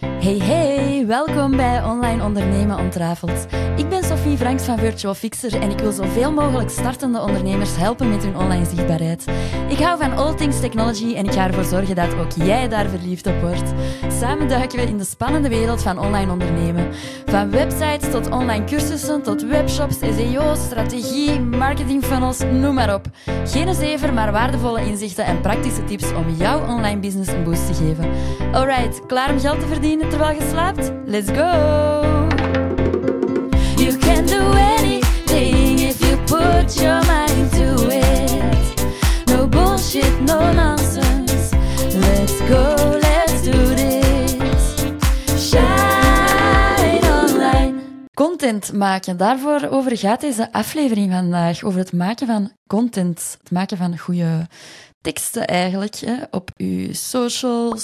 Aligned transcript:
thank 0.00 0.10
you 0.12 0.15
Hey 0.26 0.38
hey, 0.38 1.06
welkom 1.06 1.56
bij 1.56 1.84
Online 1.84 2.24
Ondernemen 2.24 2.78
Ontrafeld. 2.78 3.46
Ik 3.76 3.88
ben 3.88 4.04
Sophie 4.04 4.36
Franks 4.36 4.64
van 4.64 4.78
Virtual 4.78 5.14
Fixer 5.14 5.60
en 5.60 5.70
ik 5.70 5.78
wil 5.78 5.92
zoveel 5.92 6.32
mogelijk 6.32 6.70
startende 6.70 7.20
ondernemers 7.20 7.76
helpen 7.76 8.08
met 8.08 8.24
hun 8.24 8.36
online 8.36 8.64
zichtbaarheid. 8.64 9.24
Ik 9.68 9.78
hou 9.78 9.98
van 9.98 10.16
all 10.16 10.34
things 10.34 10.60
technology 10.60 11.14
en 11.14 11.24
ik 11.24 11.32
ga 11.32 11.46
ervoor 11.46 11.64
zorgen 11.64 11.94
dat 11.94 12.14
ook 12.14 12.32
jij 12.32 12.68
daar 12.68 12.88
verliefd 12.88 13.26
op 13.26 13.40
wordt. 13.40 13.72
Samen 14.08 14.48
duiken 14.48 14.78
we 14.78 14.84
in 14.84 14.98
de 14.98 15.04
spannende 15.04 15.48
wereld 15.48 15.82
van 15.82 15.98
online 15.98 16.32
ondernemen. 16.32 16.88
Van 17.26 17.50
websites 17.50 18.10
tot 18.10 18.30
online 18.30 18.64
cursussen 18.64 19.22
tot 19.22 19.42
webshops, 19.42 19.98
SEO, 19.98 20.54
strategie, 20.54 21.40
marketing 21.40 22.04
funnels, 22.04 22.38
noem 22.52 22.74
maar 22.74 22.94
op. 22.94 23.06
Geen 23.44 23.74
zever, 23.74 24.12
maar 24.12 24.32
waardevolle 24.32 24.86
inzichten 24.86 25.24
en 25.24 25.40
praktische 25.40 25.84
tips 25.84 26.12
om 26.12 26.34
jouw 26.38 26.66
online 26.66 27.00
business 27.00 27.32
een 27.32 27.44
boost 27.44 27.66
te 27.66 27.74
geven. 27.74 28.10
Alright, 28.52 29.06
klaar 29.06 29.30
om 29.30 29.40
geld 29.40 29.60
te 29.60 29.66
verdienen 29.66 30.08
terwijl 30.16 30.40
je 30.40 30.48
slaapt? 30.50 30.92
Let's 31.04 31.28
go! 31.28 31.74
You 33.76 33.96
can 33.98 34.26
do 34.26 34.52
anything 34.52 35.78
if 35.78 36.00
you 36.00 36.16
put 36.16 36.74
your 36.80 37.04
mind 37.06 37.50
to 37.52 37.88
it. 37.90 38.84
No 39.26 39.48
bullshit, 39.48 40.20
no 40.20 40.52
nonsense. 40.52 41.56
Let's 41.92 42.40
go, 42.48 42.74
let's 43.00 43.42
do 43.42 43.74
this. 43.74 44.74
Shine 45.50 47.00
online. 47.00 47.74
Content 48.14 48.72
maken, 48.72 49.16
daarvoor 49.16 49.68
over 49.70 49.96
gaat 49.96 50.20
deze 50.20 50.52
aflevering 50.52 51.12
vandaag. 51.12 51.62
Over 51.62 51.78
het 51.78 51.92
maken 51.92 52.26
van 52.26 52.52
content, 52.66 53.36
het 53.42 53.50
maken 53.50 53.76
van 53.76 53.98
goede 53.98 54.46
teksten 55.00 55.46
eigenlijk, 55.46 55.96
hè, 55.96 56.14
op 56.30 56.50
uw 56.56 56.92
socials, 56.92 57.82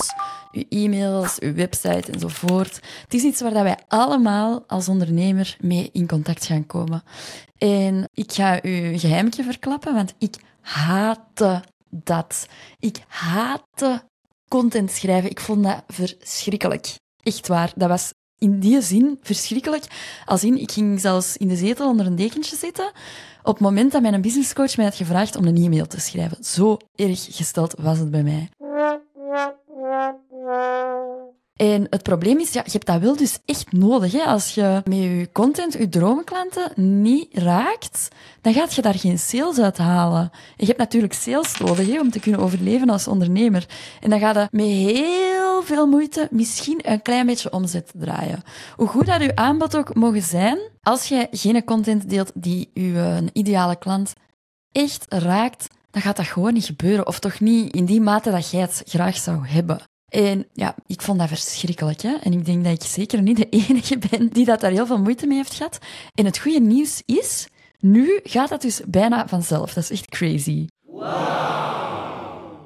uw 0.52 0.64
e-mails, 0.68 1.38
uw 1.40 1.54
website 1.54 2.12
enzovoort. 2.12 2.80
Het 3.02 3.14
is 3.14 3.22
iets 3.22 3.40
waar 3.40 3.52
dat 3.52 3.62
wij 3.62 3.78
allemaal 3.88 4.64
als 4.66 4.88
ondernemer 4.88 5.56
mee 5.60 5.90
in 5.92 6.06
contact 6.06 6.46
gaan 6.46 6.66
komen. 6.66 7.02
En 7.58 8.08
ik 8.12 8.32
ga 8.32 8.64
u 8.64 8.70
een 8.70 9.32
verklappen, 9.32 9.94
want 9.94 10.14
ik 10.18 10.36
haatte 10.60 11.62
dat. 11.90 12.46
Ik 12.78 12.96
haatte 13.06 14.02
content 14.48 14.90
schrijven. 14.90 15.30
Ik 15.30 15.40
vond 15.40 15.64
dat 15.64 15.82
verschrikkelijk. 15.86 16.94
Echt 17.22 17.48
waar. 17.48 17.72
Dat 17.76 17.88
was 17.88 18.12
in 18.38 18.60
die 18.60 18.80
zin 18.80 19.18
verschrikkelijk. 19.22 19.84
Als 20.24 20.44
in, 20.44 20.60
ik 20.60 20.72
ging 20.72 21.00
zelfs 21.00 21.36
in 21.36 21.48
de 21.48 21.56
zetel 21.56 21.88
onder 21.88 22.06
een 22.06 22.16
dekentje 22.16 22.56
zitten 22.56 22.92
op 23.42 23.54
het 23.54 23.62
moment 23.62 23.92
dat 23.92 24.02
mijn 24.02 24.20
businesscoach 24.20 24.76
mij 24.76 24.84
had 24.84 24.94
gevraagd 24.94 25.36
om 25.36 25.46
een 25.46 25.56
e-mail 25.56 25.86
te 25.86 26.00
schrijven. 26.00 26.44
Zo 26.44 26.76
erg 26.94 27.26
gesteld 27.30 27.74
was 27.78 27.98
het 27.98 28.10
bij 28.10 28.22
mij. 28.22 28.48
En 31.62 31.86
het 31.90 32.02
probleem 32.02 32.38
is, 32.38 32.52
ja, 32.52 32.62
je 32.64 32.70
hebt 32.70 32.86
dat 32.86 33.00
wel 33.00 33.16
dus 33.16 33.38
echt 33.44 33.72
nodig. 33.72 34.12
Hè? 34.12 34.22
Als 34.22 34.54
je 34.54 34.82
met 34.84 34.98
je 34.98 35.28
content 35.32 35.72
je 35.72 35.88
droomklanten 35.88 36.72
niet 36.74 37.38
raakt, 37.38 38.08
dan 38.40 38.52
gaat 38.52 38.74
je 38.74 38.82
daar 38.82 38.94
geen 38.94 39.18
sales 39.18 39.58
uit 39.58 39.78
halen. 39.78 40.30
En 40.32 40.56
je 40.56 40.66
hebt 40.66 40.78
natuurlijk 40.78 41.12
sales 41.12 41.56
nodig 41.56 41.86
hè, 41.86 42.00
om 42.00 42.10
te 42.10 42.20
kunnen 42.20 42.40
overleven 42.40 42.90
als 42.90 43.08
ondernemer. 43.08 43.66
En 44.00 44.10
dan 44.10 44.18
gaat 44.18 44.34
je 44.34 44.48
met 44.50 44.66
heel 44.66 45.62
veel 45.62 45.86
moeite 45.86 46.28
misschien 46.30 46.80
een 46.82 47.02
klein 47.02 47.26
beetje 47.26 47.52
omzet 47.52 47.92
draaien. 47.94 48.42
Hoe 48.76 48.88
goed 48.88 49.06
dat 49.06 49.22
je 49.22 49.36
aanbod 49.36 49.76
ook 49.76 49.94
mogen 49.94 50.22
zijn, 50.22 50.58
als 50.82 51.08
je 51.08 51.28
geen 51.30 51.64
content 51.64 52.08
deelt 52.10 52.30
die 52.34 52.70
je 52.74 53.30
ideale 53.32 53.76
klant 53.76 54.12
echt 54.72 55.04
raakt, 55.08 55.66
dan 55.90 56.02
gaat 56.02 56.16
dat 56.16 56.26
gewoon 56.26 56.52
niet 56.52 56.64
gebeuren. 56.64 57.06
Of 57.06 57.18
toch 57.18 57.40
niet 57.40 57.74
in 57.74 57.84
die 57.84 58.00
mate 58.00 58.30
dat 58.30 58.50
jij 58.50 58.60
het 58.60 58.82
graag 58.86 59.16
zou 59.16 59.46
hebben. 59.46 59.80
En 60.12 60.46
ja, 60.52 60.74
ik 60.86 61.02
vond 61.02 61.18
dat 61.18 61.28
verschrikkelijk. 61.28 62.02
Hè? 62.02 62.14
En 62.14 62.32
ik 62.32 62.44
denk 62.44 62.64
dat 62.64 62.72
ik 62.72 62.82
zeker 62.82 63.22
niet 63.22 63.36
de 63.36 63.48
enige 63.68 63.98
ben 64.10 64.28
die 64.28 64.44
dat 64.44 64.60
daar 64.60 64.70
heel 64.70 64.86
veel 64.86 64.98
moeite 64.98 65.26
mee 65.26 65.36
heeft 65.36 65.54
gehad. 65.54 65.78
En 66.14 66.24
het 66.24 66.38
goede 66.38 66.60
nieuws 66.60 67.02
is, 67.06 67.48
nu 67.78 68.20
gaat 68.22 68.48
dat 68.48 68.62
dus 68.62 68.80
bijna 68.86 69.28
vanzelf. 69.28 69.72
Dat 69.72 69.82
is 69.82 69.90
echt 69.90 70.08
crazy. 70.08 70.66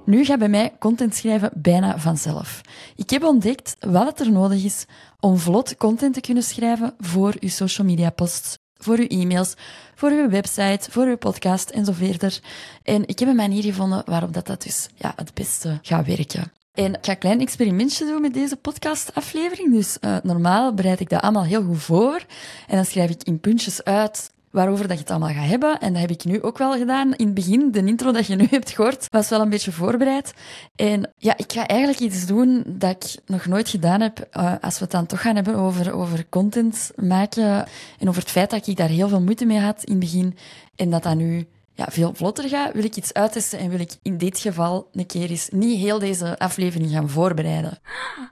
Nu 0.04 0.24
gaat 0.24 0.38
bij 0.38 0.48
mij 0.48 0.76
content 0.78 1.14
schrijven 1.14 1.50
bijna 1.54 1.98
vanzelf. 1.98 2.60
Ik 2.96 3.10
heb 3.10 3.24
ontdekt 3.24 3.76
wat 3.80 4.06
het 4.06 4.20
er 4.20 4.32
nodig 4.32 4.64
is 4.64 4.84
om 5.20 5.38
vlot 5.38 5.76
content 5.76 6.14
te 6.14 6.20
kunnen 6.20 6.42
schrijven 6.42 6.94
voor 6.98 7.34
uw 7.40 7.48
social 7.48 7.86
media 7.86 8.10
posts, 8.10 8.58
voor 8.74 8.98
uw 8.98 9.06
e-mails, 9.06 9.54
voor 9.94 10.10
uw 10.10 10.28
website, 10.28 10.90
voor 10.90 11.04
uw 11.04 11.16
podcast 11.16 11.70
en 11.70 11.84
zo 11.84 11.92
verder. 11.92 12.40
En 12.82 13.08
ik 13.08 13.18
heb 13.18 13.28
een 13.28 13.36
manier 13.36 13.62
gevonden 13.62 14.02
waarop 14.06 14.32
dat, 14.32 14.46
dat 14.46 14.62
dus 14.62 14.88
ja, 14.94 15.12
het 15.16 15.34
beste 15.34 15.78
gaat 15.82 16.06
werken. 16.06 16.55
En 16.76 16.94
ik 16.94 17.04
ga 17.04 17.12
een 17.12 17.18
klein 17.18 17.40
experimentje 17.40 18.04
doen 18.04 18.20
met 18.20 18.34
deze 18.34 18.56
podcastaflevering. 18.56 19.72
Dus 19.72 19.98
uh, 20.00 20.16
normaal 20.22 20.74
bereid 20.74 21.00
ik 21.00 21.08
dat 21.08 21.22
allemaal 21.22 21.44
heel 21.44 21.62
goed 21.62 21.82
voor. 21.82 22.24
En 22.66 22.76
dan 22.76 22.84
schrijf 22.84 23.10
ik 23.10 23.22
in 23.22 23.40
puntjes 23.40 23.84
uit 23.84 24.30
waarover 24.50 24.88
dat 24.88 24.96
je 24.96 25.02
het 25.02 25.10
allemaal 25.10 25.34
gaat 25.34 25.48
hebben. 25.48 25.80
En 25.80 25.92
dat 25.92 26.00
heb 26.00 26.10
ik 26.10 26.24
nu 26.24 26.42
ook 26.42 26.58
wel 26.58 26.72
gedaan. 26.72 27.14
In 27.14 27.24
het 27.24 27.34
begin, 27.34 27.70
de 27.70 27.84
intro 27.84 28.12
dat 28.12 28.26
je 28.26 28.36
nu 28.36 28.46
hebt 28.50 28.70
gehoord, 28.70 29.06
was 29.10 29.28
wel 29.28 29.40
een 29.40 29.48
beetje 29.48 29.72
voorbereid. 29.72 30.34
En 30.74 31.12
ja, 31.18 31.36
ik 31.36 31.52
ga 31.52 31.66
eigenlijk 31.66 32.00
iets 32.00 32.26
doen 32.26 32.62
dat 32.66 32.90
ik 32.90 33.22
nog 33.26 33.46
nooit 33.46 33.68
gedaan 33.68 34.00
heb. 34.00 34.28
Uh, 34.32 34.52
als 34.60 34.74
we 34.78 34.84
het 34.84 34.92
dan 34.92 35.06
toch 35.06 35.20
gaan 35.20 35.34
hebben 35.34 35.54
over, 35.54 35.92
over 35.92 36.28
content 36.28 36.90
maken 36.96 37.66
en 37.98 38.08
over 38.08 38.20
het 38.20 38.30
feit 38.30 38.50
dat 38.50 38.66
ik 38.66 38.76
daar 38.76 38.88
heel 38.88 39.08
veel 39.08 39.20
moeite 39.20 39.44
mee 39.44 39.60
had 39.60 39.84
in 39.84 39.90
het 39.90 40.00
begin. 40.00 40.36
En 40.74 40.90
dat 40.90 41.02
dat 41.02 41.16
nu 41.16 41.46
ja, 41.76 41.86
veel 41.90 42.14
vlotter 42.14 42.48
ga, 42.48 42.70
wil 42.72 42.84
ik 42.84 42.96
iets 42.96 43.12
uittesten 43.12 43.58
en 43.58 43.70
wil 43.70 43.80
ik 43.80 43.92
in 44.02 44.18
dit 44.18 44.38
geval 44.38 44.88
een 44.92 45.06
keer 45.06 45.30
eens 45.30 45.48
niet 45.52 45.78
heel 45.78 45.98
deze 45.98 46.38
aflevering 46.38 46.90
gaan 46.90 47.08
voorbereiden. 47.08 47.78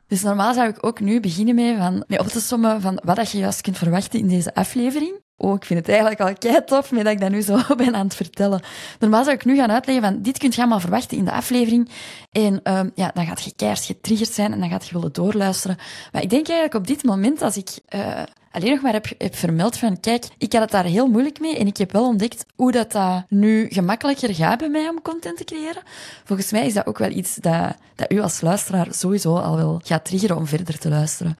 Dus 0.06 0.22
normaal 0.22 0.54
zou 0.54 0.68
ik 0.68 0.86
ook 0.86 1.00
nu 1.00 1.20
beginnen 1.20 1.54
mee, 1.54 1.76
van, 1.76 2.04
mee 2.06 2.18
op 2.18 2.26
te 2.26 2.40
sommen 2.40 2.80
van 2.80 3.00
wat 3.04 3.16
dat 3.16 3.30
je 3.30 3.38
juist 3.38 3.60
kunt 3.60 3.78
verwachten 3.78 4.18
in 4.18 4.28
deze 4.28 4.54
aflevering. 4.54 5.22
Oh, 5.36 5.54
ik 5.54 5.64
vind 5.64 5.78
het 5.78 5.88
eigenlijk 5.88 6.20
al 6.20 6.34
kei 6.34 6.64
tof 6.64 6.90
met 6.90 7.04
dat 7.04 7.12
ik 7.12 7.20
dat 7.20 7.30
nu 7.30 7.40
zo 7.40 7.58
ben 7.76 7.94
aan 7.94 8.04
het 8.04 8.14
vertellen. 8.14 8.62
Normaal 8.98 9.24
zou 9.24 9.36
ik 9.36 9.44
nu 9.44 9.56
gaan 9.56 9.70
uitleggen 9.70 10.04
van 10.04 10.22
dit 10.22 10.38
kunt 10.38 10.54
je 10.54 10.60
allemaal 10.60 10.80
verwachten 10.80 11.16
in 11.16 11.24
de 11.24 11.32
aflevering. 11.32 11.88
En 12.32 12.76
um, 12.78 12.90
ja, 12.94 13.10
dan 13.14 13.26
gaat 13.26 13.42
je 13.42 13.52
keihard 13.56 13.84
getriggerd 13.84 14.30
zijn 14.32 14.52
en 14.52 14.60
dan 14.60 14.68
gaat 14.68 14.86
je 14.86 14.94
willen 14.94 15.12
doorluisteren. 15.12 15.76
Maar 16.12 16.22
ik 16.22 16.30
denk 16.30 16.48
eigenlijk 16.48 16.74
op 16.74 16.86
dit 16.86 17.04
moment, 17.04 17.42
als 17.42 17.56
ik 17.56 17.78
uh, 17.94 18.22
alleen 18.54 18.70
nog 18.70 18.80
maar 18.80 18.92
heb, 18.92 19.06
heb 19.18 19.36
vermeld 19.36 19.76
van 19.76 20.00
kijk, 20.00 20.24
ik 20.38 20.52
had 20.52 20.62
het 20.62 20.70
daar 20.70 20.84
heel 20.84 21.06
moeilijk 21.06 21.40
mee 21.40 21.58
en 21.58 21.66
ik 21.66 21.76
heb 21.76 21.92
wel 21.92 22.06
ontdekt 22.06 22.46
hoe 22.56 22.72
dat, 22.72 22.92
dat 22.92 23.24
nu 23.28 23.66
gemakkelijker 23.68 24.34
gaat 24.34 24.58
bij 24.58 24.68
mij 24.68 24.88
om 24.88 25.02
content 25.02 25.36
te 25.36 25.44
creëren. 25.44 25.82
Volgens 26.24 26.52
mij 26.52 26.66
is 26.66 26.74
dat 26.74 26.86
ook 26.86 26.98
wel 26.98 27.10
iets 27.10 27.34
dat, 27.34 27.76
dat 27.94 28.12
u 28.12 28.20
als 28.20 28.40
luisteraar 28.40 28.86
sowieso 28.90 29.36
al 29.36 29.56
wel 29.56 29.80
gaat 29.84 30.04
triggeren 30.04 30.36
om 30.36 30.46
verder 30.46 30.78
te 30.78 30.88
luisteren. 30.88 31.36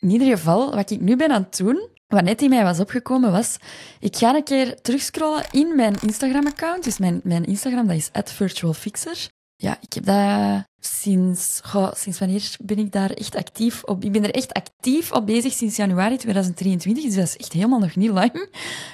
In 0.00 0.10
ieder 0.10 0.28
geval, 0.28 0.74
wat 0.74 0.90
ik 0.90 1.00
nu 1.00 1.16
ben 1.16 1.30
aan 1.30 1.42
het 1.42 1.56
doen, 1.56 1.88
wat 2.06 2.24
net 2.24 2.42
in 2.42 2.48
mij 2.48 2.64
was 2.64 2.80
opgekomen 2.80 3.32
was, 3.32 3.56
ik 4.00 4.16
ga 4.16 4.34
een 4.34 4.44
keer 4.44 4.80
terugscrollen 4.80 5.44
in 5.50 5.76
mijn 5.76 5.94
Instagram-account. 6.00 6.84
Dus 6.84 6.98
mijn, 6.98 7.20
mijn 7.24 7.44
Instagram, 7.44 7.86
dat 7.86 7.96
is 7.96 8.10
virtualfixer. 8.24 9.28
Ja, 9.56 9.78
ik 9.80 9.92
heb 9.92 10.04
dat 10.04 10.64
sinds, 10.86 11.60
sinds 11.92 12.18
wanneer 12.18 12.56
ben 12.60 12.78
ik 12.78 12.92
daar 12.92 13.10
echt 13.10 13.36
actief 13.36 13.82
op? 13.84 14.04
Ik 14.04 14.12
ben 14.12 14.24
er 14.24 14.34
echt 14.34 14.52
actief 14.52 15.12
op 15.12 15.26
bezig 15.26 15.52
sinds 15.52 15.76
januari 15.76 16.16
2023, 16.16 17.04
dus 17.04 17.14
dat 17.14 17.24
is 17.24 17.36
echt 17.36 17.52
helemaal 17.52 17.78
nog 17.78 17.96
niet 17.96 18.10
lang. 18.10 18.48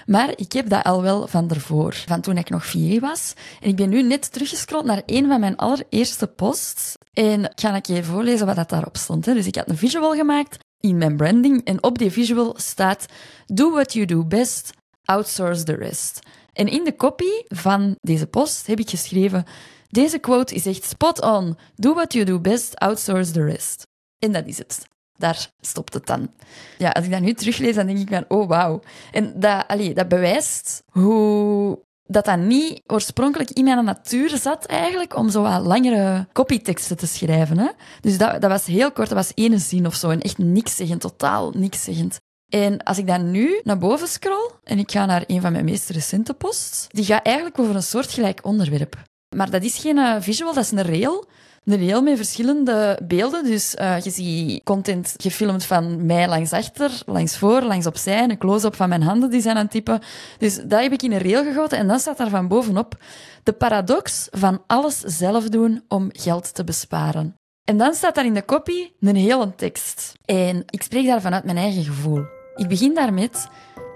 Maar 0.06 0.32
ik 0.36 0.52
heb 0.52 0.68
dat 0.68 0.84
al 0.84 1.02
wel 1.02 1.26
van 1.26 1.50
ervoor, 1.50 1.94
van 2.06 2.20
toen 2.20 2.36
ik 2.36 2.50
nog 2.50 2.66
VA 2.66 2.98
was. 2.98 3.32
En 3.60 3.68
ik 3.68 3.76
ben 3.76 3.88
nu 3.88 4.02
net 4.02 4.32
teruggescrolld 4.32 4.84
naar 4.84 5.02
een 5.06 5.26
van 5.26 5.40
mijn 5.40 5.56
allereerste 5.56 6.26
posts. 6.26 6.96
En 7.12 7.44
ik 7.44 7.60
ga 7.60 7.74
een 7.74 7.80
keer 7.80 8.04
voorlezen 8.04 8.46
wat 8.46 8.56
dat 8.56 8.68
daarop 8.68 8.96
stond. 8.96 9.26
Hè. 9.26 9.34
Dus 9.34 9.46
ik 9.46 9.54
had 9.54 9.68
een 9.68 9.76
visual 9.76 10.14
gemaakt 10.14 10.58
in 10.80 10.98
mijn 10.98 11.16
branding 11.16 11.64
en 11.64 11.82
op 11.82 11.98
die 11.98 12.10
visual 12.10 12.54
staat 12.56 13.06
Do 13.46 13.70
what 13.70 13.92
you 13.92 14.06
do 14.06 14.24
best, 14.24 14.70
outsource 15.04 15.64
the 15.64 15.74
rest. 15.74 16.18
En 16.52 16.68
in 16.68 16.84
de 16.84 16.96
copy 16.96 17.30
van 17.46 17.96
deze 18.00 18.26
post 18.26 18.66
heb 18.66 18.78
ik 18.78 18.90
geschreven 18.90 19.44
deze 19.88 20.18
quote 20.18 20.54
is 20.54 20.66
echt 20.66 20.84
spot 20.84 21.20
on. 21.20 21.56
Do 21.74 21.94
what 21.94 22.12
you 22.12 22.24
do 22.24 22.40
best, 22.40 22.76
outsource 22.78 23.32
the 23.32 23.44
rest. 23.44 23.86
En 24.18 24.32
dat 24.32 24.46
is 24.46 24.58
het. 24.58 24.86
Daar 25.16 25.50
stopt 25.60 25.94
het 25.94 26.06
dan. 26.06 26.30
Ja, 26.78 26.90
als 26.90 27.04
ik 27.04 27.10
dat 27.10 27.20
nu 27.20 27.32
teruglees, 27.32 27.74
dan 27.74 27.86
denk 27.86 27.98
ik 27.98 28.08
van, 28.08 28.24
oh 28.28 28.48
wauw. 28.48 28.80
En 29.12 29.40
dat, 29.40 29.64
allee, 29.66 29.94
dat 29.94 30.08
bewijst 30.08 30.82
hoe 30.90 31.78
dat 32.04 32.24
dat 32.24 32.38
niet 32.38 32.82
oorspronkelijk 32.86 33.50
in 33.50 33.64
mijn 33.64 33.84
natuur 33.84 34.36
zat 34.36 34.66
eigenlijk, 34.66 35.16
om 35.16 35.30
zo 35.30 35.42
wat 35.42 35.66
langere 35.66 36.26
copyteksten 36.32 36.96
te 36.96 37.06
schrijven. 37.06 37.58
Hè? 37.58 37.68
Dus 38.00 38.18
dat, 38.18 38.40
dat 38.40 38.50
was 38.50 38.64
heel 38.64 38.92
kort, 38.92 39.08
dat 39.08 39.18
was 39.18 39.34
één 39.34 39.60
zin 39.60 39.86
of 39.86 39.94
zo. 39.94 40.10
En 40.10 40.20
echt 40.20 40.38
niks 40.38 40.76
zeggend, 40.76 41.00
totaal 41.00 41.50
niks 41.50 41.84
zeggend. 41.84 42.16
En 42.52 42.82
als 42.82 42.98
ik 42.98 43.06
dan 43.06 43.30
nu 43.30 43.60
naar 43.64 43.78
boven 43.78 44.08
scroll 44.08 44.50
en 44.64 44.78
ik 44.78 44.90
ga 44.90 45.06
naar 45.06 45.24
een 45.26 45.40
van 45.40 45.52
mijn 45.52 45.64
meest 45.64 45.88
recente 45.88 46.34
posts, 46.34 46.86
die 46.88 47.04
gaat 47.04 47.26
eigenlijk 47.26 47.58
over 47.58 47.74
een 47.74 47.82
soortgelijk 47.82 48.44
onderwerp. 48.44 48.96
Maar 49.36 49.50
dat 49.50 49.62
is 49.62 49.78
geen 49.78 49.98
eh, 49.98 50.14
visual, 50.20 50.54
dat 50.54 50.64
is 50.64 50.70
een 50.70 50.82
reel. 50.82 51.26
Een 51.64 51.76
reel 51.76 52.02
met 52.02 52.16
verschillende 52.16 52.98
beelden. 53.04 53.44
Dus 53.44 53.74
uh, 53.74 54.00
je 54.00 54.10
ziet 54.10 54.62
content 54.64 55.14
gefilmd 55.16 55.64
van 55.64 56.06
mij 56.06 56.28
langs 56.28 56.52
achter, 56.52 56.90
langs 57.06 57.38
voor, 57.38 57.62
langs 57.62 57.86
opzij. 57.86 58.22
Een 58.22 58.38
close-up 58.38 58.74
van 58.74 58.88
mijn 58.88 59.02
handen 59.02 59.30
die 59.30 59.40
zijn 59.40 59.56
aan 59.56 59.62
het 59.62 59.70
typen. 59.70 60.00
Dus 60.38 60.60
dat 60.64 60.80
heb 60.80 60.92
ik 60.92 61.02
in 61.02 61.12
een 61.12 61.18
reel 61.18 61.44
gegoten. 61.44 61.78
En 61.78 61.86
dan 61.86 61.98
staat 61.98 62.16
daar 62.16 62.28
van 62.28 62.48
bovenop 62.48 63.02
de 63.42 63.52
paradox 63.52 64.28
van 64.30 64.62
alles 64.66 64.98
zelf 65.00 65.48
doen 65.48 65.84
om 65.88 66.08
geld 66.12 66.54
te 66.54 66.64
besparen. 66.64 67.34
En 67.64 67.78
dan 67.78 67.94
staat 67.94 68.14
daar 68.14 68.26
in 68.26 68.34
de 68.34 68.44
copy 68.44 68.90
een 69.00 69.16
hele 69.16 69.54
tekst. 69.54 70.12
En 70.24 70.62
ik 70.66 70.82
spreek 70.82 71.06
daar 71.06 71.20
vanuit 71.20 71.44
mijn 71.44 71.56
eigen 71.56 71.84
gevoel. 71.84 72.22
Ik 72.54 72.68
begin 72.68 72.94
daarmet. 72.94 73.48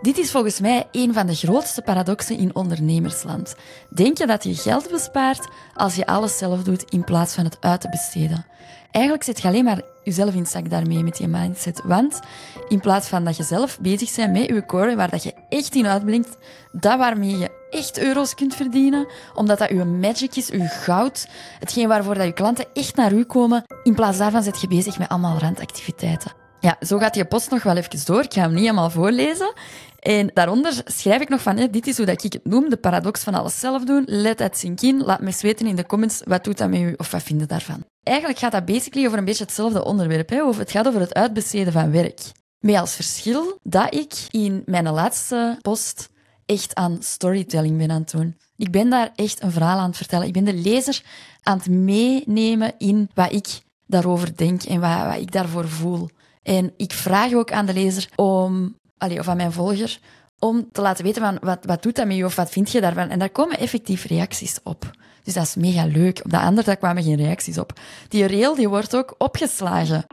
Dit 0.03 0.19
is 0.19 0.31
volgens 0.31 0.61
mij 0.61 0.89
een 0.93 1.13
van 1.13 1.27
de 1.27 1.35
grootste 1.35 1.83
paradoxen 1.83 2.39
in 2.39 2.55
ondernemersland. 2.55 3.55
Denk 3.89 4.19
je 4.19 4.27
dat 4.27 4.45
je 4.45 4.55
geld 4.55 4.91
bespaart 4.91 5.49
als 5.75 5.95
je 5.95 6.07
alles 6.07 6.39
zelf 6.39 6.63
doet 6.63 6.91
in 6.91 7.05
plaats 7.05 7.35
van 7.35 7.45
het 7.45 7.57
uit 7.61 7.81
te 7.81 7.89
besteden? 7.89 8.47
Eigenlijk 8.91 9.25
zet 9.25 9.41
je 9.41 9.49
alleen 9.49 9.65
maar 9.65 9.81
jezelf 10.05 10.35
in 10.35 10.47
zak 10.47 10.71
daarmee 10.71 11.03
met 11.03 11.19
je 11.19 11.29
mindset. 11.29 11.83
Want 11.85 12.21
in 12.69 12.81
plaats 12.81 13.09
van 13.09 13.25
dat 13.25 13.37
je 13.37 13.43
zelf 13.43 13.81
bezig 13.81 14.15
bent 14.15 14.33
met 14.33 14.47
je 14.47 14.67
core, 14.67 14.97
waar 14.97 15.11
dat 15.11 15.23
je 15.23 15.35
echt 15.49 15.75
in 15.75 15.87
uitblinkt, 15.87 16.37
dat 16.73 16.99
waarmee 16.99 17.39
je 17.39 17.51
echt 17.71 17.99
euro's 17.99 18.35
kunt 18.35 18.55
verdienen, 18.55 19.07
omdat 19.35 19.59
dat 19.59 19.69
je 19.69 19.85
magic 19.85 20.37
is, 20.37 20.47
je 20.47 20.69
goud, 20.69 21.29
hetgeen 21.59 21.89
waarvoor 21.89 22.15
dat 22.15 22.27
je 22.27 22.33
klanten 22.33 22.67
echt 22.73 22.97
naar 22.97 23.13
u 23.13 23.25
komen, 23.25 23.65
in 23.83 23.95
plaats 23.95 24.19
daarvan 24.19 24.43
zit 24.43 24.61
je 24.61 24.69
bezig 24.69 24.99
met 24.99 25.09
allemaal 25.09 25.39
randactiviteiten. 25.39 26.42
Ja, 26.63 26.77
zo 26.81 26.99
gaat 26.99 27.15
je 27.15 27.25
post 27.25 27.51
nog 27.51 27.63
wel 27.63 27.77
even 27.77 28.05
door. 28.05 28.23
Ik 28.23 28.33
ga 28.33 28.41
hem 28.41 28.53
niet 28.53 28.61
helemaal 28.61 28.91
voorlezen. 28.91 29.53
En 29.99 30.31
daaronder 30.35 30.83
schrijf 30.85 31.21
ik 31.21 31.29
nog 31.29 31.43
van, 31.43 31.57
dit 31.71 31.87
is 31.87 31.97
hoe 31.97 32.07
dat 32.07 32.25
ik 32.25 32.33
het 32.33 32.45
noem, 32.45 32.71
de 32.71 32.77
paradox 32.77 33.23
van 33.23 33.35
alles 33.35 33.61
zelf 33.61 33.85
doen. 33.85 34.03
Let 34.07 34.39
dat 34.39 34.59
sink 34.59 34.81
in. 34.81 35.03
Laat 35.03 35.21
me 35.21 35.33
weten 35.41 35.67
in 35.67 35.77
de 35.77 35.87
comments, 35.87 36.21
wat 36.25 36.45
doet 36.45 36.59
dat 36.59 36.69
met 36.71 36.81
u 36.81 36.95
of 36.97 37.11
wat 37.11 37.23
vind 37.23 37.41
je 37.41 37.47
daarvan? 37.47 37.85
Eigenlijk 38.03 38.39
gaat 38.39 38.53
dat 38.53 38.65
basically 38.65 39.07
over 39.07 39.19
een 39.19 39.25
beetje 39.25 39.45
hetzelfde 39.45 39.85
onderwerp. 39.85 40.29
Hè? 40.29 40.45
Het 40.57 40.71
gaat 40.71 40.89
over 40.89 41.01
het 41.01 41.15
uitbesteden 41.15 41.73
van 41.73 41.91
werk. 41.91 42.21
Met 42.59 42.77
als 42.77 42.95
verschil 42.95 43.59
dat 43.63 43.95
ik 43.95 44.15
in 44.31 44.63
mijn 44.67 44.89
laatste 44.89 45.59
post 45.63 46.09
echt 46.47 46.75
aan 46.75 46.97
storytelling 47.01 47.79
ben 47.79 47.91
aan 47.91 48.01
het 48.01 48.11
doen. 48.11 48.37
Ik 48.57 48.71
ben 48.71 48.91
daar 48.91 49.11
echt 49.15 49.43
een 49.43 49.53
verhaal 49.53 49.79
aan 49.79 49.89
het 49.89 49.97
vertellen. 49.97 50.27
Ik 50.27 50.33
ben 50.33 50.45
de 50.45 50.55
lezer 50.55 51.03
aan 51.43 51.59
het 51.59 51.69
meenemen 51.69 52.75
in 52.79 53.11
wat 53.15 53.33
ik 53.33 53.47
daarover 53.87 54.37
denk 54.37 54.63
en 54.63 54.81
wat, 54.81 55.07
wat 55.07 55.21
ik 55.21 55.33
daarvoor 55.33 55.69
voel. 55.69 56.09
En 56.43 56.73
ik 56.77 56.93
vraag 56.93 57.33
ook 57.33 57.53
aan 57.53 57.67
de 57.67 57.73
lezer 57.73 58.09
om, 58.17 58.77
of 58.99 59.29
aan 59.29 59.37
mijn 59.37 59.53
volger, 59.53 59.99
om 60.39 60.69
te 60.73 60.81
laten 60.81 61.05
weten 61.05 61.23
van 61.23 61.39
wat, 61.41 61.65
wat 61.65 61.83
doet 61.83 61.97
dat 61.97 62.07
met 62.07 62.17
je 62.17 62.25
of 62.25 62.37
wat 62.37 62.51
vind 62.51 62.71
je 62.71 62.81
daarvan. 62.81 63.09
En 63.09 63.19
daar 63.19 63.31
komen 63.31 63.59
effectief 63.59 64.05
reacties 64.05 64.59
op. 64.63 64.91
Dus 65.23 65.35
dat 65.35 65.43
is 65.45 65.55
mega 65.55 65.87
leuk. 65.87 66.21
Op 66.25 66.31
dat 66.31 66.41
andere 66.41 66.67
daar 66.67 66.77
kwamen 66.77 67.03
geen 67.03 67.17
reacties 67.17 67.59
op. 67.59 67.81
Die 68.09 68.25
reel 68.25 68.55
die 68.55 68.69
wordt 68.69 68.97
ook 68.97 69.15
opgeslagen. 69.19 70.07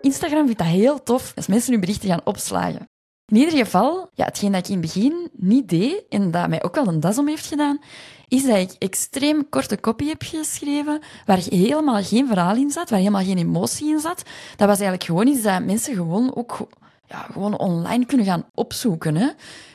Instagram 0.00 0.44
vindt 0.44 0.58
dat 0.58 0.68
heel 0.68 1.02
tof 1.02 1.32
als 1.36 1.46
mensen 1.46 1.70
hun 1.70 1.80
berichten 1.80 2.08
gaan 2.08 2.20
opslagen. 2.24 2.88
In 3.26 3.36
ieder 3.36 3.58
geval, 3.58 4.10
ja, 4.14 4.24
hetgeen 4.24 4.52
dat 4.52 4.60
ik 4.60 4.66
in 4.66 4.82
het 4.82 4.94
begin 4.94 5.30
niet 5.32 5.68
deed, 5.68 6.04
en 6.08 6.30
dat 6.30 6.48
mij 6.48 6.62
ook 6.62 6.74
wel 6.74 6.86
een 6.86 7.00
das 7.00 7.18
om 7.18 7.28
heeft 7.28 7.46
gedaan, 7.46 7.78
is 8.28 8.46
dat 8.46 8.56
ik 8.56 8.70
extreem 8.78 9.48
korte 9.48 9.80
copy 9.80 10.06
heb 10.06 10.22
geschreven, 10.22 11.00
waar 11.26 11.38
helemaal 11.38 12.02
geen 12.02 12.26
verhaal 12.26 12.56
in 12.56 12.70
zat, 12.70 12.90
waar 12.90 12.98
helemaal 12.98 13.24
geen 13.24 13.38
emotie 13.38 13.88
in 13.88 14.00
zat. 14.00 14.22
Dat 14.56 14.68
was 14.68 14.80
eigenlijk 14.80 15.04
gewoon 15.04 15.26
iets 15.26 15.42
dat 15.42 15.64
mensen 15.64 15.94
gewoon 15.94 16.34
ook 16.34 16.68
ja, 17.08 17.26
gewoon 17.32 17.58
online 17.58 18.06
kunnen 18.06 18.26
gaan 18.26 18.46
opzoeken. 18.54 19.16
Hè. 19.16 19.28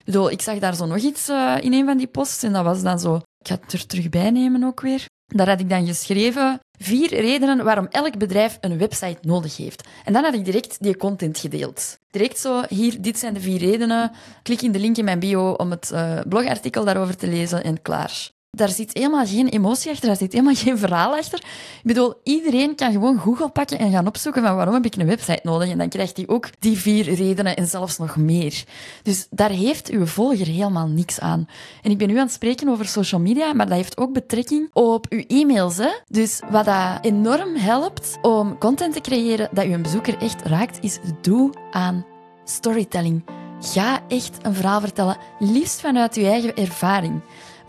Ik 0.06 0.32
ik 0.32 0.42
zag 0.42 0.60
daar 0.60 0.76
zo 0.76 0.86
nog 0.86 0.98
iets 0.98 1.30
uh, 1.30 1.56
in 1.62 1.74
een 1.74 1.86
van 1.86 1.98
die 1.98 2.08
posts, 2.08 2.44
en 2.44 2.54
dat 2.54 2.64
was 2.64 2.82
dan 2.82 3.00
zo... 3.00 3.16
Ik 3.16 3.48
ga 3.48 3.58
het 3.62 3.74
er 3.74 3.86
terug 3.86 4.10
bij 4.10 4.30
nemen 4.30 4.64
ook 4.64 4.82
weer. 4.82 5.06
Daar 5.26 5.50
had 5.50 5.60
ik 5.60 5.70
dan 5.70 5.86
geschreven 5.86 6.60
vier 6.78 7.10
redenen 7.10 7.64
waarom 7.64 7.88
elk 7.90 8.18
bedrijf 8.18 8.58
een 8.62 8.78
website 8.78 9.18
nodig 9.22 9.58
heeft. 9.58 9.88
En 10.06 10.14
dan 10.14 10.24
had 10.24 10.34
ik 10.34 10.46
direct 10.46 10.78
die 10.80 10.98
content 10.98 11.38
gedeeld. 11.38 11.98
Direct 12.12 12.40
zo, 12.40 12.62
hier, 12.70 13.02
dit 13.02 13.20
zijn 13.20 13.34
de 13.34 13.40
vier 13.40 13.60
redenen. 13.60 14.12
Klik 14.44 14.62
in 14.62 14.72
de 14.72 14.80
link 14.80 14.98
in 14.98 15.06
mijn 15.06 15.20
bio 15.20 15.52
om 15.52 15.72
het 15.72 15.90
uh, 15.94 16.20
blogartikel 16.30 16.86
daarover 16.86 17.18
te 17.18 17.28
lezen 17.28 17.64
en 17.64 17.82
klaar. 17.82 18.32
Daar 18.58 18.70
zit 18.70 18.94
helemaal 18.94 19.26
geen 19.26 19.48
emotie 19.48 19.92
achter, 19.92 20.08
daar 20.08 20.18
zit 20.18 20.32
helemaal 20.32 20.56
geen 20.56 20.78
verhaal 20.78 21.16
achter. 21.16 21.40
Ik 21.40 21.84
bedoel, 21.84 22.14
iedereen 22.24 22.76
kan 22.76 22.92
gewoon 22.92 23.20
Google 23.20 23.50
pakken 23.50 23.80
en 23.80 23.92
gaan 23.92 24.08
opzoeken 24.08 24.44
van 24.44 24.56
waarom 24.56 24.74
heb 24.74 24.86
ik 24.86 24.96
een 24.96 25.06
website 25.06 25.40
nodig. 25.44 25.70
En 25.70 25.78
dan 25.78 25.90
krijgt 25.90 26.18
hij 26.18 26.28
ook 26.28 26.50
die 26.60 26.78
vier 26.78 27.14
redenen 27.14 27.56
en 27.56 27.68
zelfs 27.68 27.98
nog 27.98 28.16
meer. 28.16 28.64
Dus 29.04 29.28
daar 29.30 29.50
heeft 29.50 29.90
uw 29.90 30.06
volger 30.06 30.46
helemaal 30.46 30.88
niks 30.88 31.20
aan. 31.20 31.48
En 31.82 31.92
ik 31.92 31.98
ben 31.98 32.08
nu 32.08 32.18
aan 32.18 32.26
het 32.26 32.34
spreken 32.34 32.70
over 32.70 32.86
social 32.86 33.22
media, 33.22 33.54
maar 33.54 33.68
dat 33.68 33.76
heeft 33.78 33.98
ook 33.98 34.14
betrekking 34.14 34.70
op 34.74 35.06
uw 35.10 35.24
e-mails. 35.28 35.78
Hè? 35.78 35.92
Dus 36.08 36.40
wat 36.50 36.66
dat 36.66 36.98
enorm 37.02 37.56
helpt 37.56 38.18
om 38.22 38.58
content 38.58 38.94
te 38.94 39.02
creëren 39.02 39.50
dat 39.52 39.66
uw 39.66 39.82
bezoeker 39.82 40.18
echt 40.18 40.42
raakt, 40.42 40.78
is 40.82 41.00
doe 41.22 41.54
aan 41.72 42.06
storytelling. 42.44 43.24
Ga 43.60 44.02
echt 44.08 44.38
een 44.42 44.54
verhaal 44.54 44.80
vertellen, 44.80 45.18
liefst 45.40 45.82
vanuit 45.82 46.16
uw 46.16 46.26
eigen 46.26 46.56
ervaring. 46.56 47.22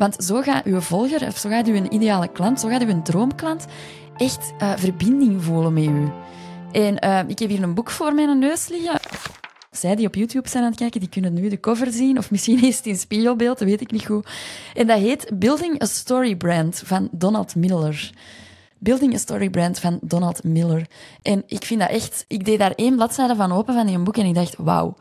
Want 0.03 0.25
zo 0.25 0.43
gaat 0.43 0.65
uw 0.65 0.81
volger, 0.81 1.27
of 1.27 1.39
zo 1.39 1.49
gaat 1.49 1.67
uw 1.67 1.89
ideale 1.89 2.29
klant, 2.29 2.61
zo 2.61 2.69
gaat 2.69 2.83
uw 2.83 3.03
droomklant 3.03 3.67
echt 4.17 4.53
uh, 4.63 4.73
verbinding 4.77 5.43
voelen 5.43 5.73
met 5.73 5.85
u. 5.85 6.11
En 6.73 7.05
uh, 7.05 7.29
ik 7.29 7.39
heb 7.39 7.49
hier 7.49 7.63
een 7.63 7.75
boek 7.75 7.91
voor 7.91 8.15
mijn 8.15 8.39
neus 8.39 8.69
liggen. 8.69 9.01
Zij 9.71 9.95
die 9.95 10.07
op 10.07 10.15
YouTube 10.15 10.49
zijn 10.49 10.63
aan 10.63 10.71
het 10.71 10.79
kijken, 10.79 11.01
die 11.01 11.09
kunnen 11.09 11.35
nu 11.35 11.49
de 11.49 11.61
cover 11.61 11.93
zien. 11.93 12.19
Of 12.19 12.31
misschien 12.31 12.63
is 12.65 12.77
het 12.77 12.87
in 12.87 12.97
spiegelbeeld, 12.97 13.59
weet 13.59 13.81
ik 13.81 13.91
niet 13.91 14.07
goed. 14.07 14.29
En 14.75 14.87
dat 14.87 14.99
heet 14.99 15.39
Building 15.39 15.83
a 15.83 15.87
Story 15.87 16.37
Brand 16.37 16.83
van 16.85 17.09
Donald 17.13 17.55
Miller. 17.55 18.11
Building 18.79 19.15
a 19.15 19.19
Story 19.19 19.51
Brand 19.51 19.79
van 19.79 19.99
Donald 20.01 20.45
Miller. 20.45 20.87
En 21.23 21.43
ik 21.47 21.65
vind 21.65 21.81
dat 21.81 21.91
echt... 21.91 22.25
Ik 22.29 22.45
deed 22.45 22.59
daar 22.59 22.73
één 22.73 22.95
bladzijde 22.95 23.37
van 23.37 23.53
open 23.53 23.75
van 23.75 23.87
die 23.87 23.99
boek 23.99 24.17
en 24.17 24.27
ik 24.27 24.35
dacht, 24.35 24.57
wauw, 24.57 24.95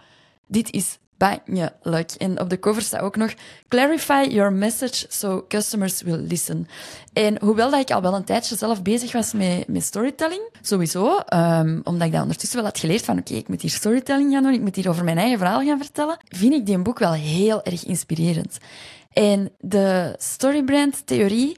dit 0.48 0.72
is 0.72 1.00
bangelijk. 1.22 2.12
En 2.18 2.40
op 2.40 2.50
de 2.50 2.60
cover 2.60 2.82
staat 2.82 3.02
ook 3.02 3.16
nog 3.16 3.34
Clarify 3.68 4.28
your 4.30 4.54
message 4.54 5.06
so 5.10 5.46
customers 5.48 6.02
will 6.02 6.26
listen. 6.28 6.68
En 7.14 7.38
hoewel 7.42 7.70
dat 7.70 7.80
ik 7.80 7.92
al 7.92 8.02
wel 8.02 8.16
een 8.16 8.24
tijdje 8.24 8.56
zelf 8.56 8.82
bezig 8.82 9.12
was 9.12 9.34
met, 9.34 9.68
met 9.68 9.84
storytelling, 9.84 10.42
sowieso, 10.62 11.20
um, 11.34 11.82
omdat 11.84 12.08
ik 12.08 12.12
dat 12.12 12.22
ondertussen 12.22 12.58
wel 12.58 12.68
had 12.68 12.80
geleerd 12.80 13.06
van 13.06 13.20
oké, 13.20 13.34
ik 13.34 13.48
moet 13.48 13.62
hier 13.62 13.72
storytelling 13.72 14.32
gaan 14.32 14.44
doen, 14.44 14.54
ik 14.54 14.62
moet 14.62 14.76
hier 14.76 14.90
over 14.90 15.04
mijn 15.04 15.18
eigen 15.18 15.38
verhaal 15.38 15.64
gaan 15.64 15.78
vertellen, 15.78 16.18
vind 16.28 16.54
ik 16.54 16.66
die 16.66 16.78
boek 16.78 17.00
wel 17.00 17.14
heel 17.14 17.64
erg 17.64 17.86
inspirerend. 17.86 18.58
En 19.14 19.52
de 19.60 20.16
storybrand-theorie, 20.18 21.58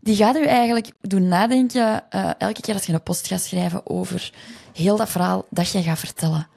die 0.00 0.16
gaat 0.16 0.36
u 0.36 0.44
eigenlijk 0.44 0.90
doen 1.00 1.28
nadenken 1.28 2.04
uh, 2.10 2.30
elke 2.38 2.60
keer 2.60 2.74
als 2.74 2.86
je 2.86 2.92
een 2.92 3.02
post 3.02 3.26
gaat 3.26 3.40
schrijven 3.40 3.90
over 3.90 4.32
heel 4.72 4.96
dat 4.96 5.08
verhaal 5.08 5.46
dat 5.50 5.70
je 5.70 5.82
gaat 5.82 5.98
vertellen. 5.98 6.48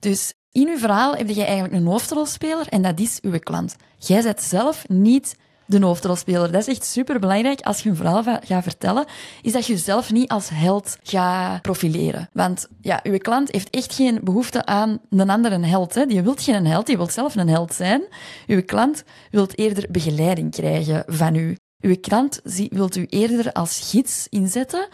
Dus 0.00 0.32
in 0.54 0.68
uw 0.68 0.78
verhaal 0.78 1.14
heb 1.14 1.28
je 1.28 1.44
eigenlijk 1.44 1.74
een 1.74 1.86
hoofdrolspeler 1.86 2.68
en 2.68 2.82
dat 2.82 3.00
is 3.00 3.18
uw 3.22 3.38
klant. 3.38 3.76
Jij 3.98 4.22
bent 4.22 4.42
zelf 4.42 4.88
niet 4.88 5.36
de 5.66 5.84
hoofdrolspeler. 5.84 6.52
Dat 6.52 6.60
is 6.60 6.74
echt 6.74 6.84
super 6.84 7.18
belangrijk 7.18 7.60
als 7.60 7.80
je 7.80 7.88
een 7.88 7.96
verhaal 7.96 8.22
gaat 8.22 8.62
vertellen, 8.62 9.04
is 9.42 9.52
dat 9.52 9.66
je 9.66 9.72
jezelf 9.72 10.12
niet 10.12 10.30
als 10.30 10.48
held 10.52 10.96
gaat 11.02 11.62
profileren. 11.62 12.28
Want 12.32 12.68
ja, 12.80 13.00
uw 13.02 13.18
klant 13.18 13.52
heeft 13.52 13.70
echt 13.70 13.94
geen 13.94 14.20
behoefte 14.22 14.66
aan 14.66 15.00
een 15.10 15.30
andere 15.30 15.66
held. 15.66 15.94
Hè. 15.94 16.06
Die 16.06 16.22
wilt 16.22 16.42
geen 16.42 16.66
held, 16.66 16.86
die 16.86 16.96
wilt 16.96 17.12
zelf 17.12 17.36
een 17.36 17.48
held 17.48 17.74
zijn. 17.74 18.02
Uw 18.46 18.62
klant 18.64 19.04
wilt 19.30 19.58
eerder 19.58 19.86
begeleiding 19.90 20.50
krijgen 20.50 21.04
van 21.06 21.34
u. 21.34 21.56
Uw 21.80 21.96
klant 22.00 22.40
wilt 22.68 22.96
u 22.96 23.06
eerder 23.08 23.52
als 23.52 23.90
gids 23.90 24.26
inzetten 24.28 24.88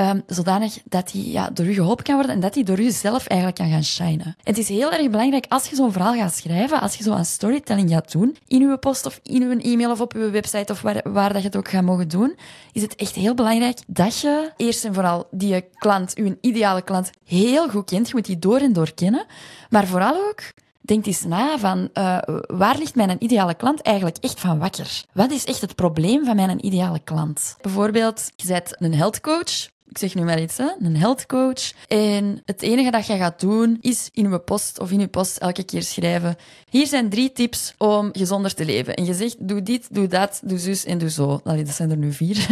Um, 0.00 0.22
zodanig 0.26 0.78
dat 0.84 1.10
die 1.10 1.32
ja, 1.32 1.50
door 1.50 1.66
u 1.66 1.74
geholpen 1.74 2.04
kan 2.04 2.14
worden 2.14 2.34
en 2.34 2.40
dat 2.40 2.54
die 2.54 2.64
door 2.64 2.80
u 2.80 2.90
zelf 2.90 3.26
eigenlijk 3.26 3.60
kan 3.60 3.70
gaan 3.70 3.84
shinen. 3.84 4.36
Het 4.42 4.58
is 4.58 4.68
heel 4.68 4.92
erg 4.92 5.10
belangrijk 5.10 5.46
als 5.48 5.68
je 5.68 5.76
zo'n 5.76 5.92
verhaal 5.92 6.14
gaat 6.14 6.34
schrijven, 6.34 6.80
als 6.80 6.94
je 6.94 7.02
zo 7.02 7.12
aan 7.12 7.24
storytelling 7.24 7.90
gaat 7.90 8.12
doen, 8.12 8.36
in 8.46 8.62
uw 8.62 8.76
post 8.76 9.06
of 9.06 9.20
in 9.22 9.42
uw 9.42 9.58
e-mail 9.58 9.90
of 9.90 10.00
op 10.00 10.14
uw 10.14 10.30
website 10.30 10.72
of 10.72 10.80
waar, 10.80 11.00
waar 11.12 11.32
dat 11.32 11.40
je 11.40 11.46
het 11.46 11.56
ook 11.56 11.68
gaat 11.68 11.82
mogen 11.82 12.08
doen, 12.08 12.36
is 12.72 12.82
het 12.82 12.94
echt 12.94 13.14
heel 13.14 13.34
belangrijk 13.34 13.78
dat 13.86 14.20
je 14.20 14.52
eerst 14.56 14.84
en 14.84 14.94
vooral 14.94 15.26
die 15.30 15.64
klant, 15.74 16.16
uw 16.16 16.36
ideale 16.40 16.82
klant, 16.82 17.10
heel 17.24 17.68
goed 17.68 17.84
kent. 17.84 18.08
Je 18.08 18.14
moet 18.14 18.26
die 18.26 18.38
door 18.38 18.58
en 18.58 18.72
door 18.72 18.94
kennen. 18.94 19.26
Maar 19.70 19.86
vooral 19.86 20.14
ook 20.14 20.42
Denk 20.86 21.06
eens 21.06 21.24
na 21.24 21.58
van 21.58 21.78
uh, 21.94 22.18
waar 22.46 22.78
ligt 22.78 22.94
mijn 22.94 23.16
ideale 23.18 23.54
klant 23.54 23.82
eigenlijk 23.82 24.16
echt 24.20 24.40
van 24.40 24.58
wakker? 24.58 25.04
Wat 25.12 25.30
is 25.30 25.44
echt 25.44 25.60
het 25.60 25.74
probleem 25.74 26.24
van 26.24 26.36
mijn 26.36 26.66
ideale 26.66 27.00
klant? 27.04 27.56
Bijvoorbeeld, 27.60 28.30
je 28.36 28.46
bent 28.46 28.74
een 28.78 28.94
health 28.94 29.20
coach 29.20 29.72
ik 29.94 30.00
zeg 30.00 30.14
nu 30.14 30.24
maar 30.24 30.40
iets, 30.40 30.56
hè, 30.56 30.70
een 30.78 30.96
health 30.96 31.26
coach. 31.26 31.72
En 31.88 32.42
het 32.44 32.62
enige 32.62 32.90
dat 32.90 33.06
je 33.06 33.16
gaat 33.16 33.40
doen, 33.40 33.78
is 33.80 34.08
in 34.12 34.30
je 34.30 34.38
post 34.38 34.80
of 34.80 34.90
in 34.90 35.00
je 35.00 35.08
post 35.08 35.36
elke 35.36 35.62
keer 35.62 35.82
schrijven. 35.82 36.36
Hier 36.70 36.86
zijn 36.86 37.08
drie 37.08 37.32
tips 37.32 37.74
om 37.78 38.08
gezonder 38.12 38.54
te 38.54 38.64
leven. 38.64 38.94
En 38.94 39.04
je 39.04 39.14
zegt, 39.14 39.48
doe 39.48 39.62
dit, 39.62 39.94
doe 39.94 40.06
dat, 40.06 40.40
doe 40.44 40.58
zus 40.58 40.84
en 40.84 40.98
doe 40.98 41.10
zo. 41.10 41.40
Dat 41.44 41.68
zijn 41.68 41.90
er 41.90 41.96
nu 41.96 42.12
vier. 42.12 42.46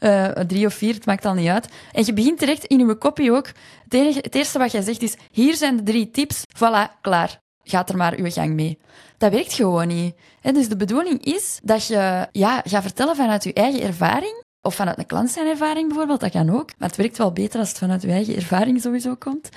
uh, 0.00 0.26
drie 0.52 0.66
of 0.66 0.74
vier, 0.74 0.94
het 0.94 1.06
maakt 1.06 1.24
al 1.24 1.34
niet 1.34 1.48
uit. 1.48 1.68
En 1.92 2.04
je 2.06 2.12
begint 2.12 2.38
direct 2.38 2.64
in 2.64 2.78
je 2.78 2.94
kopie 2.94 3.32
ook. 3.32 3.46
Het, 3.84 3.94
enige, 3.94 4.18
het 4.22 4.34
eerste 4.34 4.58
wat 4.58 4.72
jij 4.72 4.82
zegt 4.82 5.02
is, 5.02 5.14
hier 5.30 5.54
zijn 5.54 5.76
de 5.76 5.82
drie 5.82 6.10
tips. 6.10 6.42
Voilà, 6.56 7.00
klaar. 7.00 7.40
Gaat 7.64 7.88
er 7.88 7.96
maar 7.96 8.14
uw 8.16 8.30
gang 8.30 8.54
mee. 8.54 8.78
Dat 9.18 9.32
werkt 9.32 9.52
gewoon 9.52 9.88
niet. 9.88 10.14
Dus 10.42 10.68
de 10.68 10.76
bedoeling 10.76 11.24
is 11.24 11.58
dat 11.62 11.86
je 11.86 12.28
ja, 12.32 12.62
gaat 12.64 12.82
vertellen 12.82 13.16
vanuit 13.16 13.44
je 13.44 13.52
eigen 13.52 13.82
ervaring 13.82 14.43
of 14.64 14.74
vanuit 14.74 14.98
een 14.98 15.06
klant 15.06 15.30
zijn 15.30 15.46
ervaring 15.46 15.88
bijvoorbeeld, 15.88 16.20
dat 16.20 16.30
kan 16.30 16.50
ook. 16.50 16.70
Maar 16.78 16.88
het 16.88 16.96
werkt 16.96 17.18
wel 17.18 17.32
beter 17.32 17.60
als 17.60 17.68
het 17.68 17.78
vanuit 17.78 18.02
je 18.02 18.08
eigen 18.08 18.36
ervaring 18.36 18.80
sowieso 18.80 19.14
komt. 19.14 19.48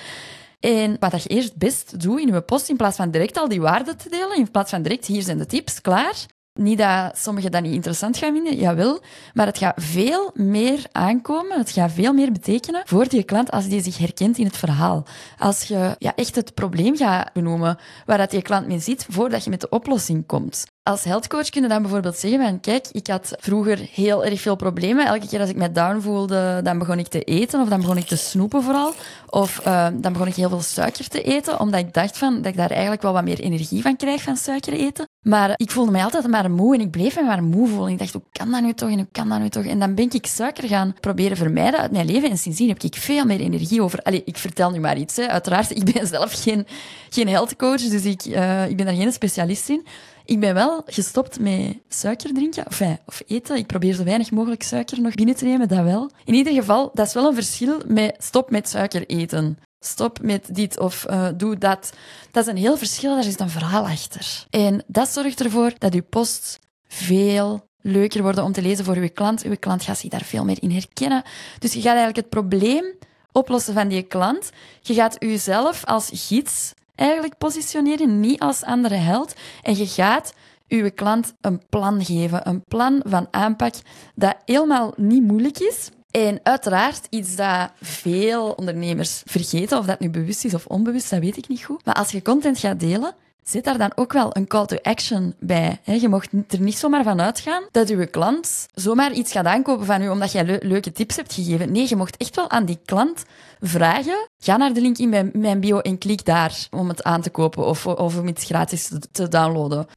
En 0.60 0.98
wat 1.00 1.24
je 1.24 1.30
eerst 1.30 1.56
best 1.56 2.00
doet 2.00 2.20
in 2.20 2.34
je 2.34 2.42
post, 2.42 2.70
in 2.70 2.76
plaats 2.76 2.98
van 2.98 3.12
direct 3.12 3.38
al 3.38 3.48
die 3.48 3.62
waarden 3.62 3.98
te 3.98 4.10
delen, 4.10 4.38
in 4.38 4.52
plaats 4.52 4.70
van 4.70 4.82
direct 4.82 5.06
hier 5.06 5.22
zijn 5.22 5.38
de 5.38 5.46
tips, 5.46 5.82
klaar, 5.82 6.26
Niet 6.58 6.78
dat 6.78 7.18
sommigen 7.18 7.52
dat 7.52 7.62
niet 7.62 7.74
interessant 7.74 8.18
gaan 8.18 8.34
vinden, 8.34 8.56
jawel. 8.56 9.00
Maar 9.34 9.46
het 9.46 9.58
gaat 9.58 9.74
veel 9.82 10.32
meer 10.34 10.86
aankomen, 10.92 11.58
het 11.58 11.72
gaat 11.72 11.92
veel 11.92 12.14
meer 12.14 12.32
betekenen 12.32 12.82
voor 12.86 13.08
die 13.08 13.24
klant 13.24 13.52
als 13.52 13.68
die 13.68 13.82
zich 13.82 13.98
herkent 13.98 14.38
in 14.38 14.46
het 14.46 14.58
verhaal. 14.58 15.04
Als 15.38 15.64
je 15.64 15.96
ja, 16.00 16.16
echt 16.16 16.36
het 16.36 16.54
probleem 16.54 16.98
gaat 16.98 17.34
benoemen 17.34 17.78
waar 18.06 18.18
dat 18.18 18.32
die 18.32 18.42
klant 18.42 18.68
mee 18.68 18.80
zit, 18.80 19.06
voordat 19.10 19.44
je 19.44 19.50
met 19.50 19.62
de 19.62 19.70
oplossing 19.70 20.26
komt. 20.26 20.66
Als 20.84 21.04
healthcoach 21.04 21.50
kun 21.50 21.62
je 21.62 21.68
dan 21.68 21.82
bijvoorbeeld 21.82 22.18
zeggen 22.18 22.42
van, 22.42 22.60
kijk, 22.60 22.88
ik 22.92 23.08
had 23.08 23.34
vroeger 23.40 23.80
heel 23.92 24.26
erg 24.26 24.42
veel 24.42 24.56
problemen. 24.56 25.06
Elke 25.06 25.28
keer 25.28 25.40
als 25.40 25.50
ik 25.50 25.56
me 25.56 25.72
down 25.72 26.00
voelde, 26.00 26.60
dan 26.64 26.78
begon 26.78 27.00
ik 27.00 27.08
te 27.08 27.22
eten 27.22 27.62
of 27.62 27.70
dan 27.70 27.82
begon 27.82 27.98
ik 27.98 28.08
te 28.08 28.18
snoepen 28.18 28.64
vooral. 28.64 28.94
Of 29.30 29.66
uh, 29.68 29.88
dan 29.94 30.14
begon 30.14 30.28
ik 30.28 30.36
heel 30.36 30.50
veel 30.50 30.62
suiker 30.62 31.08
te 31.08 31.22
eten, 31.22 31.60
omdat 31.60 31.80
ik 31.80 31.94
dacht 31.94 32.18
van, 32.18 32.36
dat 32.36 32.46
ik 32.46 32.58
daar 32.58 32.72
eigenlijk 32.72 33.02
wel 33.02 33.14
wat 33.14 33.24
meer 33.24 33.40
energie 33.40 33.82
van 33.82 33.96
krijg 33.96 34.22
van 34.22 34.36
suiker 34.38 34.74
eten. 34.74 35.07
Maar 35.28 35.54
ik 35.56 35.72
voelde 35.72 35.92
mij 35.92 36.04
altijd 36.04 36.28
maar 36.28 36.52
moe 36.52 36.76
en 36.76 36.82
ik 36.82 36.92
bleef 36.92 37.16
me 37.16 37.24
maar 37.24 37.44
moe 37.44 37.68
voelen. 37.68 37.92
Ik 37.92 37.98
dacht, 38.00 38.14
hoe 38.14 38.22
kan 38.32 38.52
dat 38.52 38.62
nu 38.62 38.74
toch 38.74 38.90
en 38.90 38.96
hoe 38.96 39.08
kan 39.12 39.30
dat 39.30 39.40
nu 39.40 39.50
toch? 39.50 39.66
En 39.66 39.80
dan 39.80 39.96
ben 39.96 40.12
ik 40.12 40.26
suiker 40.26 40.68
gaan 40.68 40.96
proberen 41.00 41.38
vermijden 41.38 41.80
uit 41.80 41.92
mijn 41.92 42.06
leven. 42.06 42.30
En 42.30 42.38
sindsdien 42.38 42.68
heb 42.68 42.84
ik 42.84 42.96
veel 42.96 43.26
meer 43.26 43.40
energie 43.40 43.82
over... 43.82 44.02
Allee, 44.02 44.22
ik 44.26 44.38
vertel 44.38 44.72
nu 44.72 44.80
maar 44.80 44.98
iets, 44.98 45.16
hè. 45.16 45.28
uiteraard. 45.28 45.76
Ik 45.76 45.94
ben 45.94 46.08
zelf 46.08 46.42
geen, 46.44 46.68
geen 47.10 47.28
healthcoach, 47.28 47.82
dus 47.82 48.06
ik, 48.06 48.26
uh, 48.26 48.70
ik 48.70 48.78
ben 48.78 48.86
daar 48.86 48.96
geen 48.96 49.12
specialist 49.12 49.70
in. 49.70 49.86
Ik 50.26 50.40
ben 50.40 50.54
wel 50.54 50.82
gestopt 50.86 51.40
met 51.40 51.78
suiker 51.88 52.34
drinken, 52.34 52.68
of, 52.68 52.82
of 53.06 53.22
eten. 53.28 53.58
Ik 53.58 53.68
probeer 53.68 53.94
zo 53.94 54.04
weinig 54.04 54.32
mogelijk 54.32 54.64
suiker 54.64 55.02
nog 55.02 55.16
binnen 55.16 55.36
te 55.36 55.46
nemen, 55.46 55.68
dat 55.68 55.84
wel. 55.84 56.10
In 56.26 56.34
ieder 56.34 56.54
geval, 56.54 56.92
dat 56.94 57.08
is 57.08 57.14
wel 57.14 57.28
een 57.28 57.34
verschil 57.34 57.82
met 57.88 58.16
stop 58.20 58.52
met 58.52 58.70
suiker 58.70 59.06
eten. 59.06 59.58
Stop 59.80 60.22
met 60.22 60.56
dit 60.56 60.80
of 60.80 61.06
uh, 61.10 61.28
doe 61.36 61.58
dat. 61.58 61.94
Dat 62.32 62.44
is 62.46 62.52
een 62.52 62.58
heel 62.58 62.78
verschil, 62.78 63.16
daar 63.16 63.26
is 63.26 63.40
een 63.40 63.50
verhaal 63.50 63.84
achter. 63.84 64.46
En 64.50 64.84
dat 64.88 65.10
zorgt 65.10 65.44
ervoor 65.44 65.74
dat 65.78 65.94
uw 65.94 66.04
post 66.10 66.60
veel 66.88 67.68
leuker 67.82 68.22
worden 68.22 68.44
om 68.44 68.52
te 68.52 68.62
lezen 68.62 68.86
voor 68.86 68.96
uw 68.96 69.10
klant. 69.14 69.44
Uw 69.44 69.56
klant 69.60 69.84
gaat 69.84 69.98
zich 69.98 70.10
daar 70.10 70.24
veel 70.24 70.46
meer 70.46 70.58
in 70.62 70.72
herkennen. 70.72 71.24
Dus 71.60 71.74
je 71.74 71.82
gaat 71.82 71.96
eigenlijk 71.96 72.18
het 72.18 72.30
probleem 72.30 72.86
oplossen 73.32 73.74
van 73.74 73.88
die 73.88 74.04
klant. 74.04 74.50
Je 74.82 74.94
gaat 74.94 75.24
uzelf 75.24 75.86
als 75.86 76.10
gids 76.14 76.74
eigenlijk 76.96 77.38
positioneren, 77.38 78.20
niet 78.20 78.40
als 78.40 78.64
andere 78.64 78.96
held. 78.96 79.34
En 79.62 79.78
je 79.78 79.88
gaat 79.88 80.34
uw 80.68 80.90
klant 80.92 81.34
een 81.42 81.62
plan 81.70 82.06
geven, 82.06 82.48
een 82.48 82.64
plan 82.64 83.02
van 83.06 83.28
aanpak 83.32 83.74
dat 84.16 84.36
helemaal 84.46 84.94
niet 84.96 85.24
moeilijk 85.24 85.60
is. 85.60 85.90
En 86.12 86.40
uiteraard 86.44 87.08
iets 87.10 87.36
dat 87.36 87.72
veel 87.82 88.52
ondernemers 88.52 89.22
vergeten, 89.26 89.78
of 89.78 89.86
dat 89.86 90.00
nu 90.00 90.10
bewust 90.10 90.46
is 90.46 90.54
of 90.54 90.66
onbewust, 90.66 91.10
dat 91.10 91.20
weet 91.20 91.38
ik 91.38 91.48
niet 91.48 91.64
goed. 91.64 91.86
Maar 91.86 91.96
als 91.96 92.12
je 92.12 92.22
content 92.22 92.60
gaat 92.60 92.80
delen, 92.80 93.16
zit 93.50 93.64
daar 93.64 93.78
dan 93.78 93.92
ook 93.96 94.14
wel 94.14 94.36
een 94.36 94.48
call 94.48 94.66
to 94.66 94.78
action 94.82 95.36
bij. 95.40 95.80
Je 95.84 96.08
mocht 96.08 96.30
er 96.48 96.62
niet 96.62 96.78
zomaar 96.78 97.04
van 97.04 97.22
uitgaan 97.22 97.64
dat 97.72 97.90
uw 97.90 98.06
klant 98.06 98.68
zomaar 98.74 99.14
iets 99.14 99.32
gaat 99.32 99.46
aankopen 99.46 99.86
van 99.86 100.02
u 100.02 100.10
omdat 100.10 100.32
jij 100.32 100.60
leuke 100.62 100.92
tips 100.92 101.16
hebt 101.16 101.34
gegeven. 101.34 101.72
Nee, 101.72 101.86
je 101.90 101.96
mocht 101.96 102.18
echt 102.18 102.36
wel 102.36 102.50
aan 102.50 102.66
die 102.66 102.80
klant 102.86 103.24
vragen. 103.62 104.30
Ga 104.40 104.58
naar 104.58 104.74
de 104.74 104.82
link 104.82 104.98
in 104.98 105.32
mijn, 105.34 105.60
bio 105.60 105.80
en 105.80 105.98
klik 105.98 106.26
daar 106.26 106.68
om 106.72 106.88
het 106.88 107.04
aan 107.04 107.22
te 107.22 107.30
kopen 107.30 107.66
of, 107.66 107.88
of 107.88 108.18
om 108.18 108.28
iets 108.28 108.44
gratis 108.44 108.92
te, 109.12 109.28
downloaden. 109.28 109.88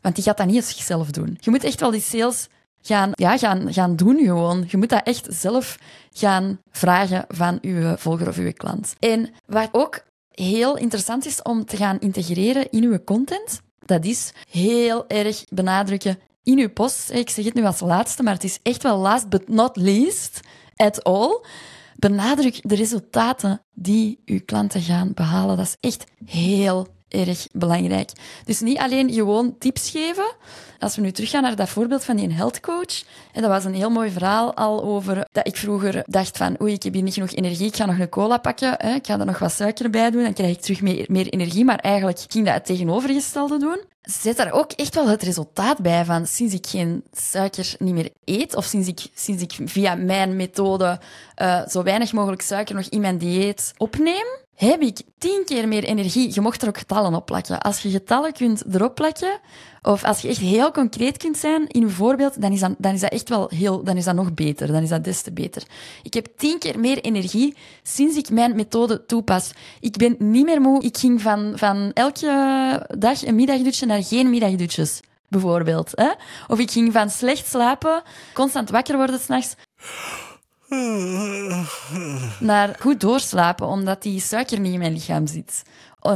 Want 0.00 0.14
die 0.14 0.24
gaat 0.24 0.36
dat 0.36 0.46
niet 0.46 0.64
zichzelf 0.64 1.10
doen. 1.10 1.36
Je 1.40 1.50
moet 1.50 1.64
echt 1.64 1.80
wel 1.80 1.90
die 1.90 2.00
sales 2.00 2.48
gaan, 2.86 3.10
ja, 3.12 3.38
gaan, 3.38 3.72
gaan 3.72 3.96
doen 3.96 4.18
gewoon. 4.18 4.64
Je 4.68 4.76
moet 4.76 4.88
dat 4.88 5.02
echt 5.04 5.26
zelf 5.30 5.78
gaan 6.12 6.60
vragen 6.70 7.24
van 7.28 7.58
uw 7.60 7.96
volger 7.96 8.28
of 8.28 8.36
uw 8.36 8.52
klant. 8.52 8.94
En 8.98 9.30
wat 9.46 9.68
ook 9.72 10.02
heel 10.30 10.76
interessant 10.76 11.26
is 11.26 11.42
om 11.42 11.64
te 11.64 11.76
gaan 11.76 11.98
integreren 12.00 12.70
in 12.70 12.84
uw 12.84 12.98
content, 13.04 13.60
dat 13.86 14.04
is 14.04 14.32
heel 14.50 15.08
erg 15.08 15.44
benadrukken 15.48 16.18
in 16.42 16.58
uw 16.58 16.70
post. 16.70 17.10
Ik 17.10 17.30
zeg 17.30 17.44
het 17.44 17.54
nu 17.54 17.64
als 17.64 17.80
laatste, 17.80 18.22
maar 18.22 18.34
het 18.34 18.44
is 18.44 18.58
echt 18.62 18.82
wel 18.82 18.98
last 18.98 19.28
but 19.28 19.48
not 19.48 19.76
least 19.76 20.40
at 20.76 21.04
all. 21.04 21.44
Benadruk 21.96 22.68
de 22.68 22.74
resultaten 22.74 23.60
die 23.74 24.20
uw 24.24 24.40
klanten 24.44 24.80
gaan 24.80 25.12
behalen. 25.14 25.56
Dat 25.56 25.66
is 25.66 25.76
echt 25.90 26.04
heel 26.24 26.88
erg 27.14 27.46
belangrijk. 27.52 28.10
Dus 28.44 28.60
niet 28.60 28.78
alleen 28.78 29.12
gewoon 29.12 29.58
tips 29.58 29.90
geven. 29.90 30.34
Als 30.78 30.96
we 30.96 31.02
nu 31.02 31.12
teruggaan 31.12 31.42
naar 31.42 31.56
dat 31.56 31.68
voorbeeld 31.68 32.04
van 32.04 32.16
die 32.16 32.32
health 32.32 32.60
coach. 32.60 33.02
En 33.32 33.42
dat 33.42 33.50
was 33.50 33.64
een 33.64 33.74
heel 33.74 33.90
mooi 33.90 34.10
verhaal 34.10 34.54
al 34.54 34.82
over 34.82 35.26
dat 35.32 35.46
ik 35.46 35.56
vroeger 35.56 36.02
dacht 36.06 36.36
van 36.36 36.56
oei, 36.62 36.72
ik 36.72 36.82
heb 36.82 36.92
hier 36.92 37.02
niet 37.02 37.14
genoeg 37.14 37.32
energie, 37.32 37.66
ik 37.66 37.76
ga 37.76 37.86
nog 37.86 37.98
een 37.98 38.08
cola 38.08 38.38
pakken. 38.38 38.74
Hè, 38.76 38.94
ik 38.94 39.06
ga 39.06 39.18
er 39.18 39.26
nog 39.26 39.38
wat 39.38 39.52
suiker 39.52 39.90
bij 39.90 40.10
doen, 40.10 40.22
dan 40.22 40.32
krijg 40.32 40.56
ik 40.56 40.60
terug 40.60 40.80
meer, 40.80 41.04
meer 41.08 41.28
energie. 41.28 41.64
Maar 41.64 41.78
eigenlijk 41.78 42.20
ging 42.28 42.44
dat 42.44 42.54
het 42.54 42.64
tegenovergestelde 42.64 43.58
doen. 43.58 43.93
Zet 44.04 44.36
daar 44.36 44.52
ook 44.52 44.72
echt 44.72 44.94
wel 44.94 45.08
het 45.08 45.22
resultaat 45.22 45.78
bij 45.78 46.04
van 46.04 46.26
sinds 46.26 46.54
ik 46.54 46.66
geen 46.66 47.04
suiker 47.12 47.74
niet 47.78 47.94
meer 47.94 48.10
eet, 48.24 48.56
of 48.56 48.64
sinds 48.64 48.88
ik, 48.88 49.06
sinds 49.14 49.42
ik 49.42 49.52
via 49.64 49.94
mijn 49.94 50.36
methode 50.36 51.00
uh, 51.42 51.66
zo 51.66 51.82
weinig 51.82 52.12
mogelijk 52.12 52.42
suiker 52.42 52.74
nog 52.74 52.86
in 52.88 53.00
mijn 53.00 53.18
dieet 53.18 53.72
opneem, 53.76 54.26
heb 54.54 54.80
ik 54.80 55.02
tien 55.18 55.42
keer 55.44 55.68
meer 55.68 55.84
energie. 55.84 56.34
Je 56.34 56.40
mocht 56.40 56.62
er 56.62 56.68
ook 56.68 56.78
getallen 56.78 57.14
op 57.14 57.26
plakken. 57.26 57.60
Als 57.60 57.80
je 57.80 57.90
getallen 57.90 58.32
kunt 58.32 58.64
erop 58.74 58.94
plakken, 58.94 59.40
of 59.84 60.04
als 60.04 60.20
je 60.20 60.28
echt 60.28 60.38
heel 60.38 60.70
concreet 60.70 61.16
kunt 61.16 61.36
zijn 61.36 61.66
in 61.68 61.80
je 61.80 61.88
voorbeeld, 61.88 62.40
dan 62.40 62.52
is, 62.52 62.60
dat, 62.60 62.74
dan 62.78 62.92
is 62.92 63.00
dat 63.00 63.12
echt 63.12 63.28
wel 63.28 63.48
heel, 63.48 63.82
dan 63.82 63.96
is 63.96 64.04
dat 64.04 64.14
nog 64.14 64.34
beter. 64.34 64.66
Dan 64.66 64.82
is 64.82 64.88
dat 64.88 65.04
des 65.04 65.22
te 65.22 65.32
beter. 65.32 65.62
Ik 66.02 66.14
heb 66.14 66.26
tien 66.36 66.58
keer 66.58 66.80
meer 66.80 67.00
energie 67.00 67.56
sinds 67.82 68.16
ik 68.16 68.30
mijn 68.30 68.56
methode 68.56 69.06
toepas. 69.06 69.52
Ik 69.80 69.96
ben 69.96 70.16
niet 70.18 70.44
meer 70.44 70.60
moe. 70.60 70.82
Ik 70.82 70.96
ging 70.96 71.22
van, 71.22 71.52
van 71.56 71.90
elke 71.92 72.86
dag 72.98 73.26
een 73.26 73.34
middagdutje 73.34 73.86
naar 73.86 74.02
geen 74.02 74.30
middagdutjes, 74.30 75.00
bijvoorbeeld. 75.28 75.90
Hè? 75.94 76.10
Of 76.48 76.58
ik 76.58 76.70
ging 76.70 76.92
van 76.92 77.10
slecht 77.10 77.46
slapen, 77.46 78.02
constant 78.34 78.70
wakker 78.70 78.96
worden 78.96 79.20
s'nachts 79.20 79.54
naar 82.38 82.76
goed 82.80 83.00
doorslapen, 83.00 83.66
omdat 83.66 84.02
die 84.02 84.20
suiker 84.20 84.60
niet 84.60 84.72
in 84.72 84.78
mijn 84.78 84.92
lichaam 84.92 85.26
zit. 85.26 85.62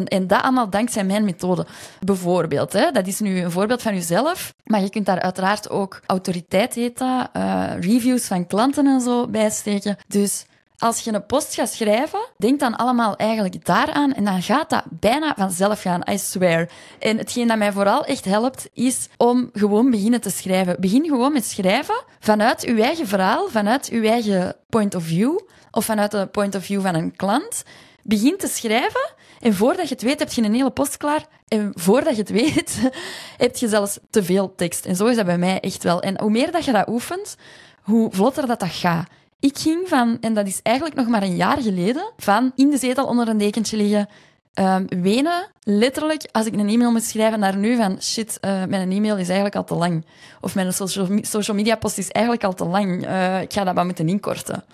En 0.05 0.27
dat 0.27 0.43
allemaal 0.43 0.71
dankzij 0.71 1.05
mijn 1.05 1.25
methode. 1.25 1.67
Bijvoorbeeld, 2.01 2.73
hè, 2.73 2.91
dat 2.91 3.07
is 3.07 3.21
nu 3.21 3.41
een 3.41 3.51
voorbeeld 3.51 3.83
van 3.83 3.95
jezelf, 3.95 4.55
maar 4.65 4.81
je 4.81 4.91
kunt 4.91 5.07
daar 5.07 5.21
uiteraard 5.21 5.71
ook 5.71 6.01
autoriteit 6.07 6.75
dat, 6.75 7.29
uh, 7.37 7.71
reviews 7.81 8.27
van 8.27 8.47
klanten 8.47 8.87
en 8.87 9.01
zo 9.01 9.27
bijsteken. 9.27 9.97
Dus 10.07 10.47
als 10.79 11.01
je 11.01 11.13
een 11.13 11.27
post 11.27 11.55
gaat 11.55 11.73
schrijven, 11.73 12.21
denk 12.37 12.61
dan 12.61 12.77
allemaal 12.77 13.17
eigenlijk 13.17 13.65
daaraan 13.65 14.13
en 14.13 14.25
dan 14.25 14.43
gaat 14.43 14.71
dat 14.71 14.85
bijna 14.91 15.35
vanzelf 15.37 15.81
gaan, 15.81 16.03
I 16.11 16.19
swear. 16.19 16.69
En 16.99 17.19
hetgeen 17.19 17.49
dat 17.49 17.59
mij 17.59 17.73
vooral 17.73 18.05
echt 18.05 18.25
helpt, 18.25 18.69
is 18.73 19.09
om 19.17 19.51
gewoon 19.53 19.91
beginnen 19.91 20.21
te 20.21 20.31
schrijven. 20.31 20.77
Begin 20.81 21.05
gewoon 21.05 21.33
met 21.33 21.45
schrijven 21.45 22.05
vanuit 22.21 22.65
uw 22.65 22.79
eigen 22.79 23.07
verhaal, 23.07 23.49
vanuit 23.49 23.89
uw 23.89 24.05
eigen 24.05 24.57
point 24.69 24.95
of 24.95 25.05
view 25.05 25.39
of 25.71 25.85
vanuit 25.85 26.11
de 26.11 26.27
point 26.27 26.55
of 26.55 26.65
view 26.65 26.83
van 26.83 26.95
een 26.95 27.17
klant. 27.17 27.63
Begin 28.03 28.37
te 28.37 28.49
schrijven 28.49 29.11
en 29.41 29.55
voordat 29.55 29.89
je 29.89 29.95
het 29.95 30.03
weet, 30.03 30.19
heb 30.19 30.33
je 30.33 30.43
een 30.43 30.55
hele 30.55 30.71
post 30.71 30.97
klaar. 30.97 31.27
En 31.49 31.73
voordat 31.75 32.15
je 32.15 32.21
het 32.21 32.31
weet, 32.31 32.91
heb 33.45 33.57
je 33.57 33.69
zelfs 33.69 33.99
te 34.11 34.23
veel 34.25 34.55
tekst. 34.55 34.87
En 34.87 34.97
zo 34.97 35.07
is 35.07 35.17
dat 35.17 35.27
bij 35.27 35.39
mij 35.39 35.61
echt 35.61 35.83
wel. 35.83 36.03
En 36.03 36.21
hoe 36.21 36.31
meer 36.31 36.53
dat 36.53 36.65
je 36.65 36.73
dat 36.73 36.89
oefent, 36.89 37.37
hoe 37.83 38.11
vlotter 38.13 38.47
dat 38.47 38.61
dat 38.61 38.71
gaat. 38.71 39.07
Ik 39.41 39.59
ging 39.59 39.89
van, 39.89 40.19
en 40.21 40.35
dat 40.35 40.47
is 40.47 40.61
eigenlijk 40.63 40.97
nog 40.97 41.09
maar 41.09 41.23
een 41.23 41.37
jaar 41.37 41.63
geleden, 41.63 42.13
van 42.17 42.53
in 42.55 42.71
de 42.71 42.79
zetel 42.79 43.07
onder 43.07 43.29
een 43.29 43.39
dekentje 43.39 43.77
liggen, 43.77 44.09
um, 44.55 44.87
wenen, 45.03 45.47
letterlijk, 45.63 46.29
als 46.33 46.47
ik 46.47 46.53
een 46.53 46.69
e-mail 46.69 46.91
moet 46.91 47.03
schrijven, 47.03 47.39
naar 47.39 47.57
nu 47.57 47.77
van 47.77 48.03
shit, 48.03 48.39
uh, 48.41 48.65
mijn 48.65 48.93
e-mail 48.93 49.17
is 49.17 49.27
eigenlijk 49.27 49.57
al 49.57 49.65
te 49.65 49.75
lang. 49.75 50.07
Of 50.41 50.55
mijn 50.55 50.73
social, 50.73 51.09
social 51.21 51.57
media 51.57 51.77
post 51.77 51.99
is 51.99 52.11
eigenlijk 52.11 52.45
al 52.45 52.55
te 52.55 52.65
lang. 52.65 53.07
Uh, 53.07 53.41
ik 53.41 53.53
ga 53.53 53.65
dat 53.65 53.75
maar 53.75 53.85
moeten 53.85 54.09
inkorten. 54.09 54.65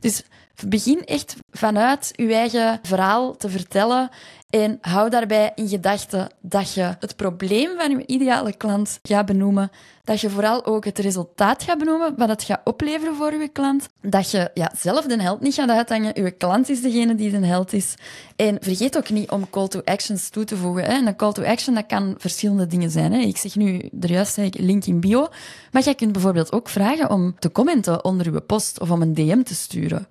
Dus 0.00 0.22
begin 0.66 1.04
echt 1.04 1.36
vanuit 1.50 2.10
je 2.12 2.34
eigen 2.34 2.78
verhaal 2.82 3.36
te 3.36 3.48
vertellen 3.48 4.10
en 4.50 4.78
hou 4.80 5.10
daarbij 5.10 5.52
in 5.54 5.68
gedachten 5.68 6.28
dat 6.40 6.74
je 6.74 6.96
het 7.00 7.16
probleem 7.16 7.70
van 7.78 7.90
je 7.90 8.06
ideale 8.06 8.56
klant 8.56 8.98
gaat 9.02 9.26
benoemen. 9.26 9.70
Dat 10.04 10.20
je 10.20 10.30
vooral 10.30 10.64
ook 10.64 10.84
het 10.84 10.98
resultaat 10.98 11.62
gaat 11.62 11.78
benoemen, 11.78 12.14
wat 12.16 12.28
het 12.28 12.42
gaat 12.42 12.60
opleveren 12.64 13.14
voor 13.14 13.32
je 13.32 13.48
klant. 13.48 13.88
Dat 14.00 14.30
je 14.30 14.50
ja, 14.54 14.72
zelf 14.78 15.06
de 15.06 15.22
held 15.22 15.40
niet 15.40 15.54
gaat 15.54 15.68
uithangen. 15.68 16.22
Je 16.22 16.30
klant 16.30 16.68
is 16.68 16.80
degene 16.80 17.14
die 17.14 17.30
de 17.30 17.46
held 17.46 17.72
is. 17.72 17.94
En 18.36 18.56
vergeet 18.60 18.96
ook 18.96 19.10
niet 19.10 19.30
om 19.30 19.50
call 19.50 19.68
to 19.68 19.80
actions 19.84 20.28
toe 20.28 20.44
te 20.44 20.56
voegen. 20.56 20.84
Hè. 20.84 21.06
een 21.06 21.16
call 21.16 21.32
to 21.32 21.42
action 21.42 21.74
dat 21.74 21.86
kan 21.86 22.14
verschillende 22.18 22.66
dingen 22.66 22.90
zijn. 22.90 23.12
Hè. 23.12 23.18
Ik 23.18 23.36
zeg 23.36 23.56
nu, 23.56 23.90
er 24.00 24.10
juist 24.10 24.34
zeg 24.34 24.46
ik 24.46 24.58
link 24.58 24.84
in 24.84 25.00
bio. 25.00 25.28
Maar 25.70 25.82
jij 25.82 25.94
kunt 25.94 26.12
bijvoorbeeld 26.12 26.52
ook 26.52 26.68
vragen 26.68 27.10
om 27.10 27.34
te 27.38 27.52
commenten 27.52 28.04
onder 28.04 28.32
je 28.32 28.40
post 28.40 28.80
of 28.80 28.90
om 28.90 29.02
een 29.02 29.14
DM 29.14 29.42
te 29.42 29.54
sturen. 29.54 30.08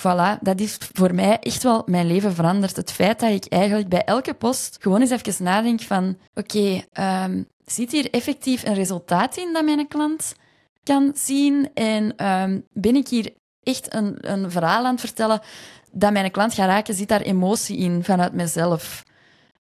Voilà, 0.00 0.38
dat 0.40 0.60
is 0.60 0.78
voor 0.92 1.14
mij 1.14 1.38
echt 1.38 1.62
wel 1.62 1.82
mijn 1.86 2.06
leven 2.06 2.34
veranderd. 2.34 2.76
Het 2.76 2.92
feit 2.92 3.20
dat 3.20 3.30
ik 3.30 3.46
eigenlijk 3.46 3.88
bij 3.88 4.04
elke 4.04 4.34
post 4.34 4.76
gewoon 4.80 5.00
eens 5.00 5.10
even 5.10 5.44
nadenk 5.44 5.80
van 5.80 6.18
oké, 6.34 6.82
um, 7.00 7.48
zit 7.64 7.92
hier 7.92 8.10
effectief 8.10 8.64
een 8.64 8.74
resultaat 8.74 9.36
in 9.36 9.52
dat 9.52 9.64
mijn 9.64 9.88
klant 9.88 10.34
kan 10.82 11.12
zien? 11.14 11.70
En 11.74 12.26
um, 12.26 12.66
ben 12.72 12.96
ik 12.96 13.08
hier 13.08 13.32
echt 13.62 13.94
een, 13.94 14.16
een 14.32 14.50
verhaal 14.50 14.84
aan 14.84 14.92
het 14.92 15.00
vertellen 15.00 15.40
dat 15.92 16.12
mijn 16.12 16.30
klant 16.30 16.54
gaat 16.54 16.68
raken? 16.68 16.94
Zit 16.94 17.08
daar 17.08 17.20
emotie 17.20 17.76
in 17.76 18.04
vanuit 18.04 18.32
mezelf? 18.32 19.02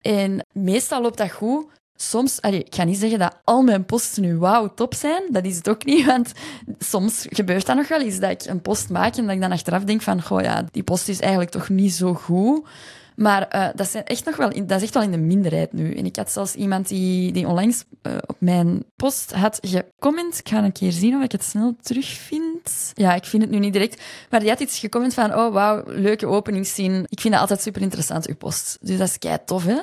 En 0.02 0.46
meestal 0.52 1.02
loopt 1.02 1.18
dat 1.18 1.32
goed, 1.32 1.66
soms, 1.96 2.40
ik 2.40 2.76
ga 2.76 2.84
niet 2.84 2.98
zeggen 2.98 3.20
dat 3.20 3.38
al 3.44 3.62
mijn 3.62 3.86
posts 3.86 4.18
nu 4.18 4.38
wauw 4.38 4.74
top 4.74 4.94
zijn, 4.94 5.24
dat 5.30 5.46
is 5.46 5.56
het 5.56 5.70
ook 5.70 5.86
niet, 5.86 6.06
want 6.16 6.32
soms 6.80 7.26
gebeurt 7.30 7.66
dat 7.66 7.76
nog 7.76 7.88
wel 7.88 8.02
eens 8.02 8.20
dat 8.20 8.32
ik 8.32 8.46
een 8.46 8.62
post 8.62 8.90
maak 8.90 9.16
en 9.16 9.26
dat 9.26 9.36
ik 9.36 9.42
dan 9.42 9.52
achteraf 9.52 9.84
denk 9.84 10.02
van, 10.02 10.22
goh 10.22 10.42
ja, 10.42 10.66
die 10.72 10.84
post 10.84 11.10
is 11.10 11.20
eigenlijk 11.20 11.52
toch 11.52 11.70
niet 11.70 11.94
zo 11.94 12.14
goed. 12.14 12.68
Maar 13.16 13.56
uh, 13.56 13.68
dat, 13.76 13.88
zijn 13.88 14.04
echt 14.04 14.26
nog 14.26 14.36
wel 14.36 14.50
dat 14.50 14.78
is 14.78 14.84
echt 14.84 14.94
wel 14.94 15.04
in 15.04 15.12
de 15.12 15.18
minderheid 15.18 15.74
nu. 15.74 15.94
En 15.94 16.06
ik 16.06 16.16
had 16.16 16.32
zelfs 16.32 16.56
iemand 16.56 16.88
die, 16.88 17.32
die 17.32 17.48
onlangs 17.48 17.84
uh, 18.02 18.14
op 18.26 18.36
mijn 18.40 18.84
post 18.96 19.32
had 19.32 19.60
gecomment. 19.62 20.40
Ik 20.40 20.50
ga 20.50 20.64
een 20.64 20.72
keer 20.72 20.92
zien 20.92 21.16
of 21.16 21.24
ik 21.24 21.32
het 21.32 21.44
snel 21.44 21.76
terugvind. 21.82 22.92
Ja, 22.94 23.14
ik 23.14 23.26
vind 23.26 23.44
het 23.44 23.52
nu 23.52 23.60
niet 23.60 23.74
direct. 23.74 24.02
Maar 24.30 24.40
die 24.40 24.50
had 24.50 24.60
iets 24.60 24.80
gecomment 24.80 25.14
van, 25.14 25.36
oh 25.36 25.54
wauw, 25.54 25.84
leuke 25.86 26.28
openingszin. 26.28 27.06
Ik 27.10 27.22
vind 27.22 27.34
dat 27.34 27.42
altijd 27.42 27.62
super 27.62 27.82
interessant, 27.82 28.28
uw 28.28 28.36
post. 28.36 28.78
Dus 28.82 28.98
dat 28.98 29.08
is 29.08 29.20
kei 29.20 29.38
tof, 29.46 29.66
hè? 29.66 29.78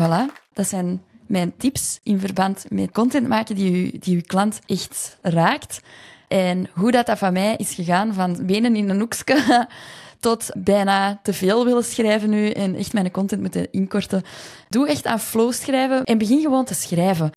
Voilà, 0.00 0.32
dat 0.52 0.68
zijn 0.68 1.02
mijn 1.26 1.56
tips 1.56 2.00
in 2.02 2.20
verband 2.20 2.64
met 2.68 2.92
content 2.92 3.28
maken 3.28 3.54
die, 3.54 3.70
u, 3.70 3.98
die 3.98 4.14
uw 4.14 4.22
klant 4.26 4.58
echt 4.66 5.18
raakt. 5.22 5.80
En 6.28 6.68
hoe 6.72 6.90
dat, 6.90 7.06
dat 7.06 7.18
van 7.18 7.32
mij 7.32 7.54
is 7.56 7.74
gegaan, 7.74 8.14
van 8.14 8.46
benen 8.46 8.76
in 8.76 8.88
een 8.88 8.98
hoekje 8.98 9.68
tot 10.20 10.50
bijna 10.54 11.20
te 11.22 11.32
veel 11.32 11.64
willen 11.64 11.84
schrijven 11.84 12.30
nu 12.30 12.50
en 12.50 12.74
echt 12.74 12.92
mijn 12.92 13.10
content 13.10 13.40
moeten 13.40 13.72
inkorten. 13.72 14.22
Doe 14.68 14.88
echt 14.88 15.06
aan 15.06 15.20
flow 15.20 15.52
schrijven 15.52 16.04
en 16.04 16.18
begin 16.18 16.40
gewoon 16.40 16.64
te 16.64 16.74
schrijven. 16.74 17.30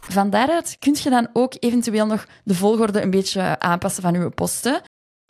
Van 0.00 0.30
daaruit 0.30 0.76
kun 0.78 0.96
je 1.02 1.10
dan 1.10 1.28
ook 1.32 1.54
eventueel 1.58 2.06
nog 2.06 2.26
de 2.44 2.54
volgorde 2.54 3.02
een 3.02 3.10
beetje 3.10 3.58
aanpassen 3.58 4.02
van 4.02 4.14
uw 4.14 4.30
posten. 4.30 4.82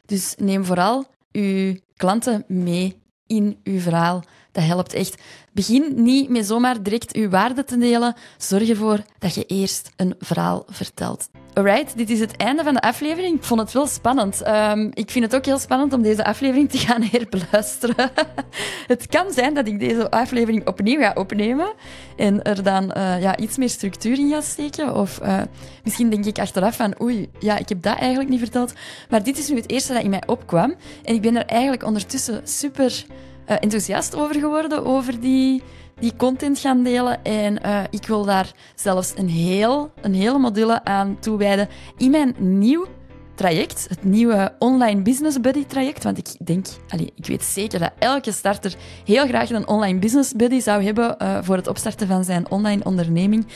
Dus 0.06 0.34
neem 0.36 0.64
vooral 0.64 1.06
uw 1.32 1.76
klanten 1.96 2.44
mee 2.46 3.02
in 3.26 3.60
uw 3.64 3.80
verhaal. 3.80 4.22
Dat 4.58 4.66
helpt 4.66 4.92
echt. 4.92 5.22
Begin 5.52 5.92
niet 5.96 6.28
met 6.28 6.46
zomaar 6.46 6.82
direct 6.82 7.14
uw 7.14 7.28
waarde 7.28 7.64
te 7.64 7.78
delen. 7.78 8.14
Zorg 8.38 8.68
ervoor 8.68 9.02
dat 9.18 9.34
je 9.34 9.44
eerst 9.44 9.90
een 9.96 10.14
verhaal 10.18 10.64
vertelt. 10.68 11.28
Alright, 11.54 11.96
dit 11.96 12.10
is 12.10 12.20
het 12.20 12.36
einde 12.36 12.62
van 12.62 12.74
de 12.74 12.80
aflevering. 12.80 13.36
Ik 13.36 13.44
vond 13.44 13.60
het 13.60 13.72
wel 13.72 13.86
spannend. 13.86 14.48
Um, 14.48 14.90
ik 14.94 15.10
vind 15.10 15.24
het 15.24 15.34
ook 15.34 15.44
heel 15.44 15.58
spannend 15.58 15.92
om 15.92 16.02
deze 16.02 16.24
aflevering 16.24 16.70
te 16.70 16.78
gaan 16.78 17.02
herbeluisteren. 17.12 18.10
het 18.92 19.06
kan 19.06 19.32
zijn 19.32 19.54
dat 19.54 19.66
ik 19.66 19.78
deze 19.78 20.10
aflevering 20.10 20.66
opnieuw 20.66 21.00
ga 21.00 21.12
opnemen 21.14 21.72
en 22.16 22.42
er 22.42 22.62
dan 22.62 22.92
uh, 22.96 23.22
ja, 23.22 23.36
iets 23.36 23.56
meer 23.56 23.70
structuur 23.70 24.18
in 24.18 24.30
ga 24.30 24.40
steken. 24.40 24.94
Of 24.94 25.20
uh, 25.22 25.40
misschien 25.84 26.10
denk 26.10 26.24
ik 26.24 26.38
achteraf 26.38 26.76
van 26.76 27.00
oei, 27.02 27.30
ja, 27.38 27.58
ik 27.58 27.68
heb 27.68 27.82
dat 27.82 27.98
eigenlijk 27.98 28.30
niet 28.30 28.40
verteld. 28.40 28.72
Maar 29.08 29.22
dit 29.22 29.38
is 29.38 29.48
nu 29.48 29.56
het 29.56 29.70
eerste 29.70 29.92
dat 29.92 30.02
in 30.02 30.10
mij 30.10 30.22
opkwam. 30.26 30.74
En 31.04 31.14
ik 31.14 31.22
ben 31.22 31.36
er 31.36 31.46
eigenlijk 31.46 31.84
ondertussen 31.84 32.40
super 32.44 33.04
uh, 33.48 33.56
enthousiast 33.60 34.16
over 34.16 34.34
geworden, 34.34 34.84
over 34.84 35.20
die 35.20 35.62
die 35.98 36.16
content 36.16 36.58
gaan 36.58 36.82
delen. 36.82 37.24
En 37.24 37.58
uh, 37.66 37.80
ik 37.90 38.06
wil 38.06 38.24
daar 38.24 38.52
zelfs 38.74 39.12
een, 39.16 39.28
heel, 39.28 39.90
een 40.00 40.14
hele 40.14 40.38
module 40.38 40.84
aan 40.84 41.16
toewijden 41.20 41.68
in 41.96 42.10
mijn 42.10 42.34
nieuw 42.38 42.86
traject, 43.34 43.86
het 43.88 44.04
nieuwe 44.04 44.52
Online 44.58 45.02
Business 45.02 45.40
Buddy 45.40 45.64
traject. 45.64 46.04
Want 46.04 46.18
ik 46.18 46.46
denk, 46.46 46.66
allez, 46.88 47.08
ik 47.14 47.26
weet 47.26 47.44
zeker 47.44 47.78
dat 47.78 47.92
elke 47.98 48.32
starter 48.32 48.74
heel 49.04 49.26
graag 49.26 49.50
een 49.50 49.68
Online 49.68 49.98
Business 49.98 50.32
Buddy 50.32 50.60
zou 50.60 50.82
hebben 50.82 51.16
uh, 51.22 51.38
voor 51.42 51.56
het 51.56 51.66
opstarten 51.66 52.06
van 52.06 52.24
zijn 52.24 52.50
online 52.50 52.84
onderneming. 52.84 53.46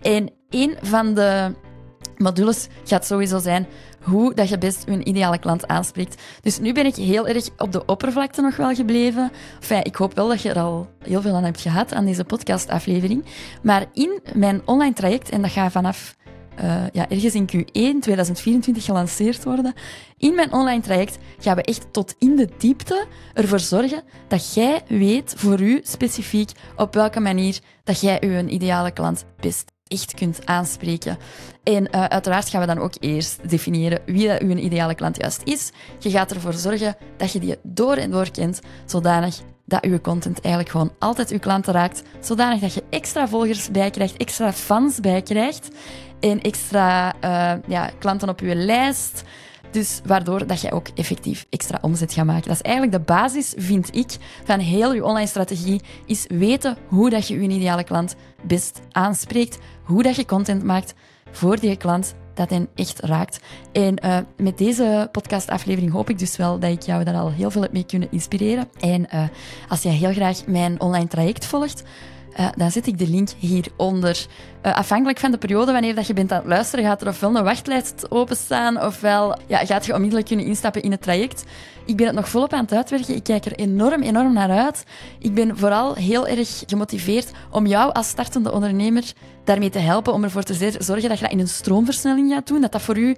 En 0.00 0.30
een 0.50 0.76
van 0.82 1.14
de 1.14 1.54
modules 2.22 2.68
gaat 2.84 3.06
sowieso 3.06 3.38
zijn 3.38 3.66
hoe 4.02 4.34
dat 4.34 4.48
je 4.48 4.58
best 4.58 4.84
je 4.86 5.04
ideale 5.04 5.38
klant 5.38 5.66
aanspreekt. 5.66 6.22
Dus 6.40 6.58
nu 6.58 6.72
ben 6.72 6.86
ik 6.86 6.94
heel 6.94 7.26
erg 7.26 7.48
op 7.56 7.72
de 7.72 7.84
oppervlakte 7.84 8.42
nog 8.42 8.56
wel 8.56 8.74
gebleven. 8.74 9.30
Enfin, 9.60 9.84
ik 9.84 9.96
hoop 9.96 10.14
wel 10.14 10.28
dat 10.28 10.42
je 10.42 10.48
er 10.48 10.60
al 10.60 10.88
heel 10.98 11.20
veel 11.20 11.34
aan 11.34 11.44
hebt 11.44 11.60
gehad 11.60 11.94
aan 11.94 12.04
deze 12.04 12.24
podcastaflevering. 12.24 13.24
Maar 13.62 13.86
in 13.92 14.20
mijn 14.34 14.62
online 14.64 14.94
traject, 14.94 15.30
en 15.30 15.42
dat 15.42 15.50
gaat 15.50 15.72
vanaf 15.72 16.16
uh, 16.60 16.84
ja, 16.92 17.08
ergens 17.08 17.34
in 17.34 17.50
Q1 17.52 18.00
2024 18.00 18.84
gelanceerd 18.84 19.44
worden. 19.44 19.74
In 20.16 20.34
mijn 20.34 20.52
online 20.52 20.82
traject 20.82 21.18
gaan 21.38 21.56
we 21.56 21.62
echt 21.62 21.92
tot 21.92 22.14
in 22.18 22.36
de 22.36 22.48
diepte 22.58 23.06
ervoor 23.34 23.60
zorgen 23.60 24.02
dat 24.28 24.54
jij 24.54 24.82
weet 24.88 25.34
voor 25.36 25.60
u 25.60 25.80
specifiek 25.82 26.50
op 26.76 26.94
welke 26.94 27.20
manier 27.20 27.58
dat 27.84 28.00
jij 28.00 28.22
uw 28.22 28.46
ideale 28.46 28.90
klant 28.90 29.24
best 29.40 29.72
echt 29.92 30.14
kunt 30.14 30.46
aanspreken. 30.46 31.18
En 31.62 31.88
uh, 31.90 32.04
uiteraard 32.04 32.48
gaan 32.48 32.60
we 32.60 32.66
dan 32.66 32.78
ook 32.78 32.94
eerst 33.00 33.50
definiëren 33.50 34.00
wie 34.06 34.28
dat 34.28 34.40
uw 34.40 34.56
ideale 34.56 34.94
klant 34.94 35.16
juist 35.16 35.40
is. 35.44 35.70
Je 35.98 36.10
gaat 36.10 36.32
ervoor 36.32 36.52
zorgen 36.52 36.96
dat 37.16 37.32
je 37.32 37.40
die 37.40 37.56
door 37.62 37.96
en 37.96 38.10
door 38.10 38.30
kent, 38.30 38.60
zodanig 38.86 39.40
dat 39.64 39.84
uw 39.84 40.00
content 40.00 40.40
eigenlijk 40.40 40.72
gewoon 40.74 40.92
altijd 40.98 41.30
uw 41.30 41.38
klanten 41.38 41.72
raakt, 41.72 42.02
zodanig 42.20 42.60
dat 42.60 42.74
je 42.74 42.82
extra 42.90 43.28
volgers 43.28 43.70
bij 43.70 43.90
krijgt, 43.90 44.16
extra 44.16 44.52
fans 44.52 45.00
bij 45.00 45.22
krijgt 45.22 45.68
en 46.20 46.40
extra 46.40 47.14
uh, 47.24 47.62
ja, 47.66 47.90
klanten 47.98 48.28
op 48.28 48.40
uw 48.40 48.54
lijst. 48.54 49.22
Dus 49.72 50.00
waardoor 50.04 50.46
dat 50.46 50.60
jij 50.60 50.72
ook 50.72 50.88
effectief 50.94 51.46
extra 51.50 51.78
omzet 51.80 52.12
gaat 52.12 52.24
maken. 52.24 52.48
Dat 52.48 52.56
is 52.56 52.62
eigenlijk 52.62 52.96
de 52.96 53.12
basis, 53.12 53.54
vind 53.56 53.96
ik, 53.96 54.16
van 54.44 54.58
heel 54.58 54.94
je 54.94 55.04
online 55.04 55.26
strategie, 55.26 55.80
is 56.06 56.24
weten 56.28 56.76
hoe 56.86 57.10
dat 57.10 57.28
je 57.28 57.42
je 57.42 57.48
ideale 57.48 57.84
klant 57.84 58.14
best 58.42 58.80
aanspreekt, 58.90 59.58
hoe 59.84 60.02
dat 60.02 60.16
je 60.16 60.24
content 60.24 60.62
maakt 60.62 60.94
voor 61.30 61.60
die 61.60 61.76
klant 61.76 62.14
dat 62.34 62.50
hen 62.50 62.68
echt 62.74 63.00
raakt. 63.00 63.40
En 63.72 64.04
uh, 64.04 64.18
met 64.36 64.58
deze 64.58 65.08
podcastaflevering 65.12 65.92
hoop 65.92 66.10
ik 66.10 66.18
dus 66.18 66.36
wel 66.36 66.58
dat 66.58 66.70
ik 66.70 66.82
jou 66.82 67.04
daar 67.04 67.14
al 67.14 67.30
heel 67.30 67.50
veel 67.50 67.62
heb 67.62 67.72
mee 67.72 67.86
kunnen 67.86 68.10
inspireren. 68.10 68.68
En 68.80 69.06
uh, 69.14 69.24
als 69.68 69.82
jij 69.82 69.92
heel 69.92 70.12
graag 70.12 70.46
mijn 70.46 70.80
online 70.80 71.08
traject 71.08 71.46
volgt, 71.46 71.82
uh, 72.40 72.48
dan 72.56 72.70
zet 72.70 72.86
ik 72.86 72.98
de 72.98 73.08
link 73.08 73.28
hieronder. 73.38 74.26
Uh, 74.66 74.76
afhankelijk 74.76 75.18
van 75.18 75.30
de 75.30 75.38
periode 75.38 75.72
wanneer 75.72 75.94
dat 75.94 76.06
je 76.06 76.14
bent 76.14 76.32
aan 76.32 76.38
het 76.38 76.46
luisteren, 76.46 76.84
gaat 76.84 77.00
er 77.02 77.08
ofwel 77.08 77.36
een 77.36 77.44
wachtlijst 77.44 78.10
openstaan, 78.10 78.82
ofwel 78.84 79.38
ja, 79.46 79.58
gaat 79.58 79.86
je 79.86 79.94
onmiddellijk 79.94 80.26
kunnen 80.26 80.46
instappen 80.46 80.82
in 80.82 80.90
het 80.90 81.02
traject. 81.02 81.44
Ik 81.86 81.96
ben 81.96 82.06
het 82.06 82.14
nog 82.14 82.28
volop 82.28 82.52
aan 82.52 82.64
het 82.64 82.72
uitwerken. 82.72 83.14
Ik 83.14 83.22
kijk 83.22 83.44
er 83.44 83.52
enorm, 83.52 84.02
enorm 84.02 84.32
naar 84.32 84.50
uit. 84.50 84.84
Ik 85.18 85.34
ben 85.34 85.58
vooral 85.58 85.94
heel 85.94 86.26
erg 86.26 86.62
gemotiveerd 86.66 87.30
om 87.50 87.66
jou 87.66 87.92
als 87.92 88.08
startende 88.08 88.52
ondernemer 88.52 89.12
daarmee 89.44 89.70
te 89.70 89.78
helpen, 89.78 90.12
om 90.12 90.24
ervoor 90.24 90.42
te 90.42 90.54
zorgen 90.78 91.08
dat 91.08 91.18
je 91.18 91.24
dat 91.24 91.32
in 91.32 91.40
een 91.40 91.48
stroomversnelling 91.48 92.32
gaat 92.32 92.46
doen, 92.46 92.60
dat 92.60 92.72
dat 92.72 92.82
voor 92.82 92.98
u 92.98 93.16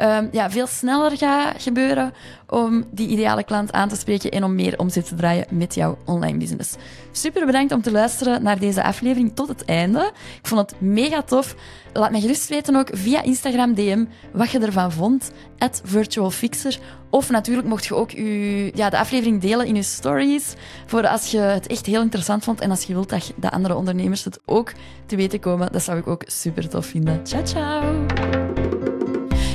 um, 0.00 0.28
ja, 0.32 0.50
veel 0.50 0.66
sneller 0.66 1.16
gaat 1.16 1.62
gebeuren 1.62 2.12
om 2.46 2.84
die 2.90 3.08
ideale 3.08 3.44
klant 3.44 3.72
aan 3.72 3.88
te 3.88 3.96
spreken 3.96 4.30
en 4.30 4.44
om 4.44 4.54
meer 4.54 4.78
omzet 4.78 5.08
te 5.08 5.14
draaien 5.14 5.46
met 5.50 5.74
jouw 5.74 5.98
online 6.04 6.38
business. 6.38 6.74
Super 7.12 7.46
bedankt 7.46 7.72
om 7.72 7.82
te 7.82 7.90
luisteren 7.90 8.42
naar 8.42 8.58
deze 8.58 8.82
aflevering 8.82 9.34
tot 9.34 9.48
het 9.48 9.64
einde. 9.64 10.12
Ik 10.40 10.46
vond 10.46 10.70
het 10.70 10.80
mega 10.80 11.22
tof. 11.22 11.54
Laat 11.92 12.10
me 12.10 12.20
gerust 12.20 12.48
weten 12.48 12.76
ook 12.76 12.88
via 12.92 13.22
Instagram 13.22 13.74
DM 13.74 14.04
wat 14.32 14.50
je 14.50 14.58
ervan 14.58 14.92
vond. 14.92 15.30
At 15.58 15.80
virtualfixer. 15.84 16.78
Of 17.10 17.30
natuurlijk 17.30 17.68
mocht 17.68 17.86
je 17.86 17.94
ook 17.94 18.10
ja, 18.74 18.90
de 18.90 18.98
aflevering 18.98 19.40
delen 19.40 19.66
in 19.66 19.74
je 19.74 19.82
stories. 19.82 20.54
Voor 20.86 21.06
als 21.06 21.30
je 21.30 21.38
het 21.38 21.66
echt 21.66 21.86
heel 21.86 22.02
interessant 22.02 22.44
vond 22.44 22.60
en 22.60 22.70
als 22.70 22.82
je 22.82 22.92
wilt 22.92 23.08
dat 23.08 23.32
de 23.36 23.50
andere 23.50 23.74
ondernemers 23.74 24.24
het 24.24 24.40
ook 24.44 24.72
te 25.06 25.16
weten 25.16 25.40
komen. 25.40 25.72
Dat 25.72 25.82
zou 25.82 25.98
ik 25.98 26.06
ook 26.06 26.22
super 26.26 26.68
tof 26.68 26.86
vinden. 26.86 27.20
Ciao, 27.24 27.44
ciao! 27.44 28.47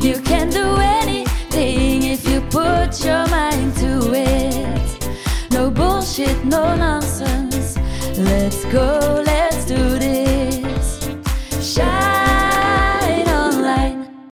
You 0.03 0.19
can 0.19 0.49
do 0.49 0.75
anything 0.79 2.03
if 2.03 2.27
you 2.27 2.41
put 2.41 3.05
your 3.05 3.25
mind 3.29 3.73
to 3.77 4.13
it. 4.13 5.07
No 5.51 5.71
bullshit, 5.71 6.43
no 6.43 6.75
nonsense. 6.75 7.77
Let's 8.17 8.65
go, 8.65 9.23
let's 9.25 9.63
do 9.63 9.97
this. 9.97 11.07
Shine 11.61 12.22